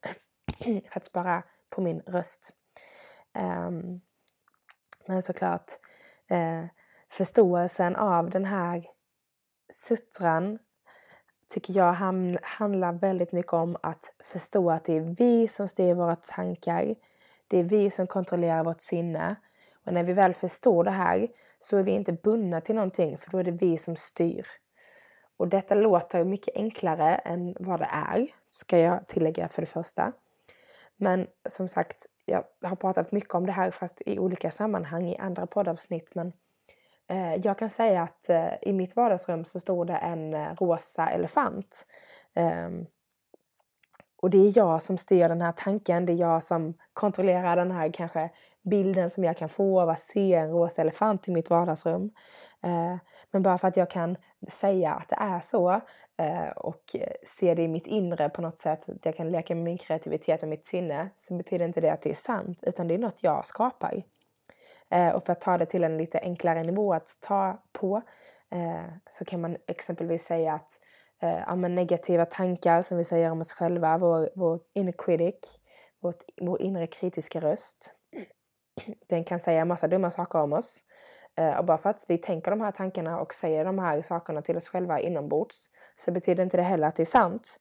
för 0.90 0.96
att 0.96 1.04
spara 1.04 1.42
på 1.70 1.80
min 1.80 2.00
röst. 2.00 2.52
Um, 3.38 4.00
men 5.06 5.22
såklart 5.22 5.70
eh, 6.28 6.64
förståelsen 7.10 7.96
av 7.96 8.30
den 8.30 8.44
här 8.44 8.84
sutran 9.72 10.58
tycker 11.48 11.76
jag 11.76 11.92
handlar 12.42 12.92
väldigt 12.92 13.32
mycket 13.32 13.52
om 13.52 13.76
att 13.82 14.12
förstå 14.24 14.70
att 14.70 14.84
det 14.84 14.96
är 14.96 15.00
vi 15.00 15.48
som 15.48 15.68
styr 15.68 15.94
våra 15.94 16.16
tankar. 16.16 16.94
Det 17.48 17.58
är 17.58 17.64
vi 17.64 17.90
som 17.90 18.06
kontrollerar 18.06 18.64
vårt 18.64 18.80
sinne. 18.80 19.36
Och 19.86 19.92
när 19.92 20.04
vi 20.04 20.12
väl 20.12 20.34
förstår 20.34 20.84
det 20.84 20.90
här 20.90 21.28
så 21.58 21.76
är 21.76 21.82
vi 21.82 21.90
inte 21.90 22.12
bundna 22.12 22.60
till 22.60 22.74
någonting 22.74 23.18
för 23.18 23.30
då 23.30 23.38
är 23.38 23.44
det 23.44 23.50
vi 23.50 23.78
som 23.78 23.96
styr. 23.96 24.46
Och 25.36 25.48
detta 25.48 25.74
låter 25.74 26.24
mycket 26.24 26.56
enklare 26.56 27.14
än 27.14 27.56
vad 27.60 27.80
det 27.80 27.88
är, 27.90 28.28
ska 28.50 28.78
jag 28.78 29.06
tillägga 29.06 29.48
för 29.48 29.62
det 29.62 29.66
första. 29.66 30.12
Men 30.96 31.26
som 31.48 31.68
sagt, 31.68 32.06
jag 32.26 32.44
har 32.62 32.76
pratat 32.76 33.12
mycket 33.12 33.34
om 33.34 33.46
det 33.46 33.52
här 33.52 33.70
fast 33.70 34.02
i 34.06 34.18
olika 34.18 34.50
sammanhang 34.50 35.08
i 35.08 35.16
andra 35.16 35.46
poddavsnitt. 35.46 36.14
Men 36.14 36.32
eh, 37.08 37.34
jag 37.34 37.58
kan 37.58 37.70
säga 37.70 38.02
att 38.02 38.28
eh, 38.28 38.52
i 38.62 38.72
mitt 38.72 38.96
vardagsrum 38.96 39.44
så 39.44 39.60
stod 39.60 39.86
det 39.86 39.96
en 39.96 40.34
eh, 40.34 40.54
rosa 40.54 41.06
elefant. 41.08 41.86
Ehm, 42.34 42.86
och 44.24 44.30
det 44.30 44.38
är 44.38 44.58
jag 44.58 44.82
som 44.82 44.98
styr 44.98 45.28
den 45.28 45.40
här 45.40 45.52
tanken, 45.52 46.06
det 46.06 46.12
är 46.12 46.16
jag 46.16 46.42
som 46.42 46.74
kontrollerar 46.92 47.56
den 47.56 47.70
här 47.70 47.92
kanske 47.92 48.30
bilden 48.62 49.10
som 49.10 49.24
jag 49.24 49.36
kan 49.36 49.48
få 49.48 49.80
av 49.80 49.88
att 49.88 50.00
se 50.00 50.34
en 50.34 50.50
rosa 50.50 50.82
elefant 50.82 51.28
i 51.28 51.30
mitt 51.30 51.50
vardagsrum. 51.50 52.10
Eh, 52.62 52.96
men 53.30 53.42
bara 53.42 53.58
för 53.58 53.68
att 53.68 53.76
jag 53.76 53.90
kan 53.90 54.16
säga 54.48 54.92
att 54.92 55.08
det 55.08 55.16
är 55.20 55.40
så 55.40 55.70
eh, 56.18 56.50
och 56.56 56.82
se 57.26 57.54
det 57.54 57.62
i 57.62 57.68
mitt 57.68 57.86
inre 57.86 58.28
på 58.28 58.42
något 58.42 58.58
sätt, 58.58 58.88
att 58.88 59.06
jag 59.06 59.16
kan 59.16 59.30
leka 59.30 59.54
med 59.54 59.64
min 59.64 59.78
kreativitet 59.78 60.42
och 60.42 60.48
mitt 60.48 60.66
sinne, 60.66 61.08
så 61.16 61.34
betyder 61.34 61.64
inte 61.64 61.80
det 61.80 61.92
att 61.92 62.02
det 62.02 62.10
är 62.10 62.14
sant, 62.14 62.58
utan 62.62 62.88
det 62.88 62.94
är 62.94 62.98
något 62.98 63.22
jag 63.22 63.46
skapar. 63.46 64.02
Eh, 64.90 65.14
och 65.14 65.24
för 65.24 65.32
att 65.32 65.40
ta 65.40 65.58
det 65.58 65.66
till 65.66 65.84
en 65.84 65.98
lite 65.98 66.18
enklare 66.18 66.62
nivå 66.62 66.94
att 66.94 67.18
ta 67.20 67.62
på 67.72 68.02
eh, 68.50 68.84
så 69.10 69.24
kan 69.24 69.40
man 69.40 69.56
exempelvis 69.66 70.24
säga 70.24 70.54
att 70.54 70.80
Eh, 71.22 71.42
ja, 71.46 71.54
negativa 71.54 72.24
tankar 72.24 72.82
som 72.82 72.96
vi 72.98 73.04
säger 73.04 73.30
om 73.30 73.40
oss 73.40 73.52
själva, 73.52 73.98
vår, 73.98 74.30
vår 74.34 74.60
inner 74.74 74.92
critic, 74.92 75.60
vårt, 76.00 76.22
vår 76.40 76.62
inre 76.62 76.86
kritiska 76.86 77.40
röst, 77.40 77.92
den 79.06 79.24
kan 79.24 79.40
säga 79.40 79.64
massa 79.64 79.88
dumma 79.88 80.10
saker 80.10 80.38
om 80.38 80.52
oss. 80.52 80.84
Eh, 81.36 81.58
och 81.58 81.64
bara 81.64 81.78
för 81.78 81.90
att 81.90 82.04
vi 82.08 82.18
tänker 82.18 82.50
de 82.50 82.60
här 82.60 82.72
tankarna 82.72 83.20
och 83.20 83.34
säger 83.34 83.64
de 83.64 83.78
här 83.78 84.02
sakerna 84.02 84.42
till 84.42 84.56
oss 84.56 84.68
själva 84.68 85.00
inombords 85.00 85.70
så 85.96 86.12
betyder 86.12 86.42
inte 86.42 86.56
det 86.56 86.62
heller 86.62 86.88
att 86.88 86.96
det 86.96 87.02
är 87.02 87.06
sant. 87.06 87.60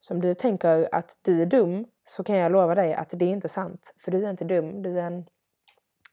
Så 0.00 0.14
om 0.14 0.20
du 0.20 0.34
tänker 0.34 0.88
att 0.92 1.18
du 1.22 1.42
är 1.42 1.46
dum 1.46 1.86
så 2.04 2.24
kan 2.24 2.36
jag 2.36 2.52
lova 2.52 2.74
dig 2.74 2.94
att 2.94 3.10
det 3.10 3.24
är 3.24 3.30
inte 3.30 3.48
sant. 3.48 3.94
För 3.98 4.10
du 4.10 4.24
är 4.24 4.30
inte 4.30 4.44
dum, 4.44 4.82
du 4.82 4.98
är 4.98 5.02
en 5.02 5.26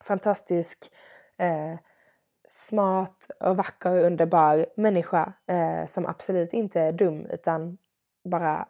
fantastisk, 0.03 0.91
eh, 1.37 1.73
smart 2.51 3.31
och 3.39 3.57
vacker, 3.57 3.91
och 3.91 4.05
underbar 4.05 4.65
människa 4.75 5.33
eh, 5.47 5.85
som 5.85 6.05
absolut 6.05 6.53
inte 6.53 6.81
är 6.81 6.91
dum 6.91 7.25
utan 7.25 7.77
bara 8.23 8.67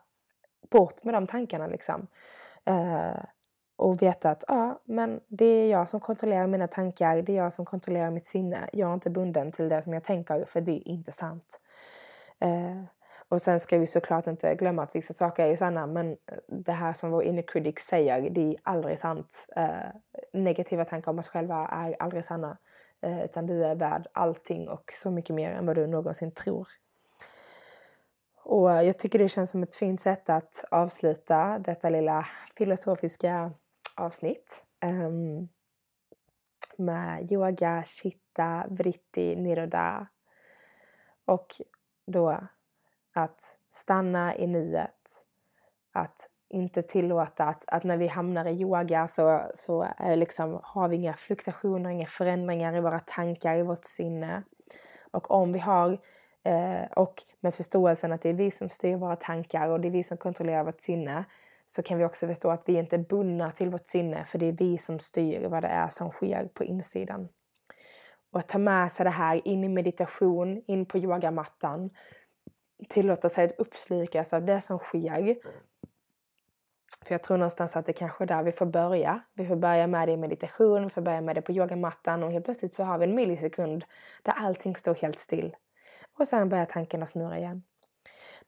bort 0.72 1.04
med 1.04 1.14
de 1.14 1.28
tankarna 1.28 1.68
liksom. 1.68 2.08
Eh, 2.66 3.24
och 3.76 4.02
veta 4.02 4.30
att 4.30 4.44
ja, 4.48 4.82
men 4.86 5.20
det 5.28 5.46
är 5.46 5.72
jag 5.72 5.90
som 5.90 6.00
kontrollerar 6.00 6.48
mina 6.48 6.68
tankar, 6.68 7.22
det 7.22 7.34
är 7.34 7.38
jag 7.38 7.54
som 7.54 7.66
kontrollerar 7.66 8.12
mitt 8.12 8.26
sinne. 8.26 8.70
Jag 8.74 8.90
är 8.90 8.94
inte 8.94 9.10
bunden 9.10 9.52
till 9.52 9.70
det 9.70 9.82
som 9.82 9.94
jag 9.94 10.04
tänker 10.04 10.46
för 10.46 10.62
det 10.62 10.72
är 10.72 10.88
inte 10.88 11.12
sant. 11.12 11.60
Eh, 12.40 12.84
och 13.30 13.42
sen 13.42 13.60
ska 13.60 13.78
vi 13.78 13.88
såklart 13.88 14.28
inte 14.28 14.56
glömma 14.56 14.84
att 14.84 14.96
vissa 14.96 15.14
saker 15.14 15.44
är 15.44 15.48
ju 15.48 15.58
sanna 15.58 15.88
men 15.88 16.18
det 16.48 16.72
här 16.72 16.94
som 16.94 17.12
vår 17.12 17.24
inner 17.24 17.42
critic 17.42 17.80
säger, 17.80 18.30
det 18.30 18.42
är 18.42 18.56
aldrig 18.64 19.00
sant. 19.00 19.48
Eh, 19.56 19.70
negativa 20.34 20.86
tankar 20.86 21.12
om 21.12 21.20
oss 21.20 21.28
själva 21.28 21.68
är 21.68 21.96
aldrig 22.00 22.26
sanna. 22.26 22.58
Eh, 23.02 23.26
utan 23.26 23.46
du 23.46 23.66
är 23.66 23.76
värd 23.76 24.08
allting 24.14 24.70
och 24.70 24.92
så 24.94 25.12
mycket 25.12 25.36
mer 25.36 25.54
än 25.54 25.66
vad 25.66 25.76
du 25.76 25.88
någonsin 25.88 26.32
tror. 26.32 26.68
Och 28.36 28.72
eh, 28.72 28.82
jag 28.82 29.00
tycker 29.00 29.20
det 29.20 29.30
känns 29.30 29.52
som 29.52 29.64
ett 29.64 29.76
fint 29.76 30.02
sätt 30.02 30.30
att 30.30 30.66
avsluta 30.72 31.60
detta 31.60 31.90
lilla 31.90 32.28
filosofiska 32.56 33.52
avsnitt 33.96 34.66
um, 34.86 35.50
med 36.78 37.32
yoga, 37.32 37.84
chitta, 37.86 38.66
vritti, 38.70 39.36
niroda. 39.36 40.08
Och 41.26 41.48
då 42.06 42.48
att 43.14 43.58
stanna 43.72 44.36
i 44.36 44.48
nuet. 44.48 45.26
Att 45.92 46.30
inte 46.52 46.82
tillåta 46.82 47.46
att, 47.46 47.64
att 47.68 47.84
när 47.84 47.98
vi 47.98 48.08
hamnar 48.08 48.46
i 48.46 48.62
yoga 48.62 49.08
så, 49.08 49.42
så 49.54 49.88
är 49.98 50.16
liksom, 50.16 50.60
har 50.64 50.90
vi 50.90 50.96
inga 50.96 51.14
fluktuationer, 51.14 51.90
inga 51.90 52.06
förändringar 52.06 52.76
i 52.76 52.80
våra 52.80 53.00
tankar, 53.00 53.58
i 53.58 53.62
vårt 53.62 53.86
sinne. 53.86 54.44
Och 55.12 55.32
om 55.32 55.52
vi 55.52 55.60
har 55.60 55.98
eh, 56.44 56.92
och 56.96 57.24
med 57.40 57.54
förståelsen 57.54 58.12
att 58.12 58.22
det 58.22 58.30
är 58.30 58.34
vi 58.34 58.52
som 58.52 58.70
styr 58.70 58.96
våra 58.96 59.16
tankar 59.16 59.70
och 59.70 59.80
det 59.80 59.88
är 59.88 59.92
vi 59.92 60.04
som 60.04 60.18
kontrollerar 60.18 60.64
vårt 60.64 60.82
sinne 60.82 61.26
så 61.66 61.84
kan 61.84 61.98
vi 61.98 62.06
också 62.06 62.28
förstå 62.28 62.50
att 62.50 62.70
vi 62.70 62.74
inte 62.78 62.96
är 62.96 63.06
bundna 63.10 63.52
till 63.52 63.70
vårt 63.70 63.88
sinne 63.88 64.26
för 64.26 64.40
det 64.40 64.46
är 64.46 64.52
vi 64.52 64.78
som 64.78 65.00
styr 65.00 65.48
vad 65.48 65.64
det 65.64 65.68
är 65.68 65.90
som 65.90 66.12
sker 66.12 66.50
på 66.54 66.64
insidan. 66.64 67.28
Och 68.32 68.40
att 68.40 68.48
ta 68.48 68.58
med 68.58 68.92
sig 68.92 69.04
det 69.04 69.10
här 69.10 69.48
in 69.48 69.64
i 69.64 69.70
meditation, 69.70 70.64
in 70.68 70.86
på 70.86 70.98
yogamattan. 70.98 71.90
Tillåta 72.90 73.30
sig 73.30 73.46
att 73.46 73.60
uppslukas 73.60 74.34
av 74.34 74.46
det 74.46 74.62
som 74.62 74.80
sker. 74.80 75.36
För 77.06 77.14
jag 77.14 77.24
tror 77.24 77.38
någonstans 77.38 77.76
att 77.76 77.86
det 77.86 77.94
kanske 77.94 78.24
är 78.24 78.28
där 78.28 78.44
vi 78.44 78.52
får 78.52 78.66
börja. 78.66 79.22
Vi 79.34 79.48
får 79.48 79.56
börja 79.56 79.88
med 79.88 80.08
det 80.08 80.12
i 80.12 80.18
meditation, 80.18 80.84
vi 80.84 80.90
får 80.90 81.02
börja 81.02 81.22
med 81.22 81.36
det 81.36 81.42
på 81.42 81.52
yogamattan 81.52 82.24
och 82.24 82.32
helt 82.32 82.46
plötsligt 82.46 82.74
så 82.74 82.84
har 82.84 82.98
vi 82.98 83.04
en 83.04 83.16
millisekund 83.16 83.84
där 84.24 84.34
allting 84.38 84.76
står 84.76 84.96
helt 84.96 85.20
still. 85.20 85.56
Och 86.20 86.28
sen 86.28 86.50
börjar 86.50 86.66
tankarna 86.66 87.06
snurra 87.06 87.38
igen. 87.38 87.64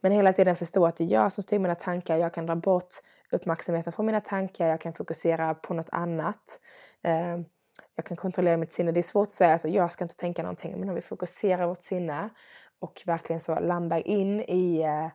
Men 0.02 0.12
hela 0.12 0.34
tiden 0.34 0.56
förstå 0.56 0.86
att 0.86 0.96
det 0.96 1.04
är 1.04 1.08
jag 1.08 1.32
som 1.32 1.44
styr 1.44 1.60
mina 1.60 1.76
tankar. 1.76 2.18
Jag 2.18 2.34
kan 2.34 2.46
dra 2.46 2.56
bort 2.56 2.94
uppmärksamheten 3.32 3.94
från 3.94 4.06
mina 4.06 4.22
tankar. 4.22 4.68
Jag 4.68 4.82
kan 4.82 4.94
fokusera 4.94 5.54
på 5.54 5.74
något 5.74 5.90
annat. 5.92 6.60
Ehm, 7.02 7.46
jag 7.96 8.06
kan 8.06 8.18
kontrollera 8.18 8.58
mitt 8.58 8.72
sinne. 8.72 8.92
Det 8.92 9.00
är 9.00 9.04
svårt 9.04 9.28
att 9.28 9.34
säga 9.34 9.52
alltså, 9.52 9.68
jag 9.68 9.92
ska 9.92 10.06
inte 10.06 10.16
tänka 10.16 10.42
någonting. 10.42 10.80
Men 10.80 10.90
om 10.90 10.96
vi 10.96 11.02
fokuserar 11.02 11.68
vårt 11.68 11.84
sinne 11.84 12.30
och 12.80 13.02
verkligen 13.06 13.40
så 13.40 13.60
landar 13.60 14.08
in 14.08 14.42
i, 14.42 14.82
eh, 14.82 15.08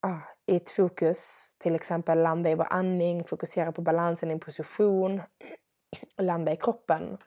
ah, 0.00 0.20
i 0.46 0.56
ett 0.56 0.70
fokus. 0.70 1.54
Till 1.58 1.74
exempel 1.74 2.22
landa 2.22 2.50
i 2.50 2.54
vår 2.54 2.66
andning, 2.70 3.24
fokusera 3.24 3.72
på 3.72 3.82
balansen 3.82 4.30
i 4.30 4.32
en 4.32 4.40
position. 4.40 5.22
Och 6.16 6.24
landa 6.24 6.52
i 6.52 6.56
kroppen. 6.56 7.18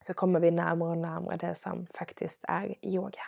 Så 0.00 0.14
kommer 0.14 0.40
vi 0.40 0.50
närmare 0.50 0.90
och 0.90 0.98
närmare 0.98 1.36
det 1.36 1.54
som 1.54 1.86
faktiskt 1.94 2.44
är 2.48 2.74
yoga. 2.82 3.22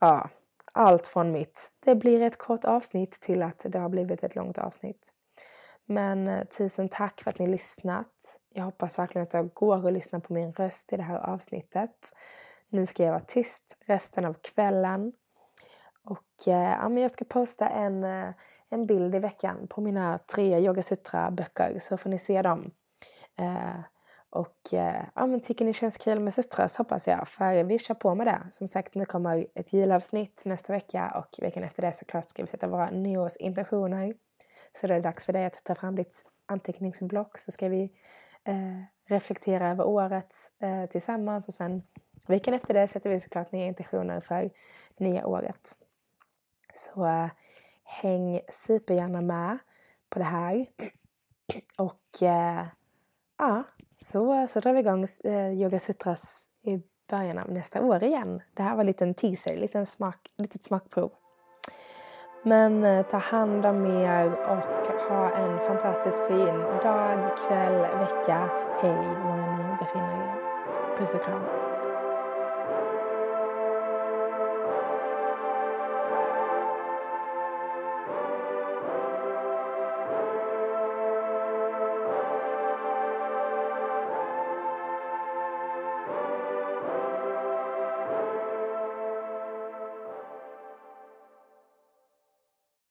ja, 0.00 0.28
allt 0.72 1.06
från 1.06 1.32
mitt. 1.32 1.72
Det 1.80 1.94
blir 1.94 2.22
ett 2.22 2.38
kort 2.38 2.64
avsnitt 2.64 3.12
till 3.12 3.42
att 3.42 3.66
det 3.68 3.78
har 3.78 3.88
blivit 3.88 4.24
ett 4.24 4.34
långt 4.34 4.58
avsnitt. 4.58 5.12
Men 5.84 6.28
eh, 6.28 6.44
tusen 6.44 6.88
tack 6.88 7.20
för 7.20 7.30
att 7.30 7.38
ni 7.38 7.46
lyssnat. 7.46 8.38
Jag 8.54 8.64
hoppas 8.64 8.98
verkligen 8.98 9.22
att 9.22 9.30
det 9.30 9.48
går 9.54 9.86
att 9.86 9.92
lyssna 9.92 10.20
på 10.20 10.32
min 10.32 10.52
röst 10.52 10.92
i 10.92 10.96
det 10.96 11.02
här 11.02 11.18
avsnittet. 11.18 12.12
Nu 12.68 12.86
ska 12.86 13.02
jag 13.02 13.10
vara 13.10 13.24
tyst 13.24 13.76
resten 13.86 14.24
av 14.24 14.34
kvällen. 14.34 15.12
Och 16.10 16.48
eh, 16.48 16.76
ja, 16.80 16.88
men 16.88 17.02
jag 17.02 17.10
ska 17.10 17.24
posta 17.24 17.68
en, 17.68 18.04
eh, 18.04 18.28
en 18.68 18.86
bild 18.86 19.14
i 19.14 19.18
veckan 19.18 19.66
på 19.68 19.80
mina 19.80 20.18
tre 20.18 20.58
Yoga 20.58 20.82
Sutra-böcker 20.82 21.78
så 21.78 21.96
får 21.96 22.10
ni 22.10 22.18
se 22.18 22.42
dem. 22.42 22.70
Eh, 23.38 23.80
och 24.30 24.74
eh, 24.74 25.02
ja, 25.14 25.26
men 25.26 25.40
tycker 25.40 25.64
ni 25.64 25.72
känns 25.72 25.96
kul 25.96 26.20
med 26.20 26.34
sutras 26.34 26.78
hoppas 26.78 27.06
jag, 27.06 27.28
för 27.28 27.64
vi 27.64 27.78
kör 27.78 27.94
på 27.94 28.14
med 28.14 28.26
det. 28.26 28.40
Som 28.50 28.66
sagt, 28.66 28.94
nu 28.94 29.04
kommer 29.04 29.46
ett 29.54 29.72
julavsnitt 29.72 30.44
nästa 30.44 30.72
vecka 30.72 31.12
och 31.16 31.42
veckan 31.44 31.64
efter 31.64 31.82
det 31.82 31.92
såklart 31.92 32.28
ska 32.28 32.42
vi 32.42 32.48
sätta 32.48 32.68
våra 32.68 32.90
nyårsintentioner. 32.90 34.14
Så 34.80 34.86
då 34.86 34.92
är 34.92 34.96
det 34.96 35.08
dags 35.08 35.26
för 35.26 35.32
dig 35.32 35.44
att 35.44 35.64
ta 35.64 35.74
fram 35.74 35.96
ditt 35.96 36.24
anteckningsblock 36.46 37.38
så 37.38 37.52
ska 37.52 37.68
vi 37.68 37.82
eh, 38.44 38.82
reflektera 39.08 39.70
över 39.70 39.86
året 39.86 40.34
eh, 40.62 40.86
tillsammans 40.86 41.48
och 41.48 41.54
sen 41.54 41.82
veckan 42.26 42.54
efter 42.54 42.74
det 42.74 42.88
sätter 42.88 43.10
vi 43.10 43.20
såklart 43.20 43.52
nya 43.52 43.66
intentioner 43.66 44.20
för 44.20 44.50
nya 44.98 45.26
året. 45.26 45.76
Så 46.74 47.04
eh, 47.06 47.28
häng 47.84 48.40
supergärna 48.52 49.20
med 49.20 49.58
på 50.10 50.18
det 50.18 50.24
här. 50.24 50.66
Och 51.76 52.22
eh, 52.22 52.64
ja, 53.38 53.62
så, 54.00 54.46
så 54.46 54.60
drar 54.60 54.72
vi 54.72 54.80
igång 54.80 55.06
eh, 55.24 55.52
Yoga 55.52 55.78
Sutras 55.78 56.48
i 56.62 56.82
början 57.10 57.38
av 57.38 57.52
nästa 57.52 57.82
år 57.82 58.02
igen. 58.04 58.42
Det 58.54 58.62
här 58.62 58.74
var 58.74 58.80
en 58.80 58.86
liten 58.86 59.14
teaser, 59.14 59.56
liten 59.56 59.86
smak, 59.86 60.32
litet 60.36 60.62
smakprov. 60.62 61.12
Men 62.42 62.84
eh, 62.84 63.06
ta 63.06 63.16
hand 63.16 63.66
om 63.66 63.86
er 63.86 64.32
och 64.32 65.08
ha 65.08 65.30
en 65.30 65.58
fantastiskt 65.58 66.26
fin 66.26 66.58
dag, 66.82 67.36
kväll, 67.48 67.80
vecka, 67.80 68.50
helg, 68.80 69.08
var 69.24 69.36
ni 69.36 69.76
befinner 69.78 70.12
er. 70.12 70.96
Puss 70.96 71.14
och 71.14 71.22
kram. 71.22 71.79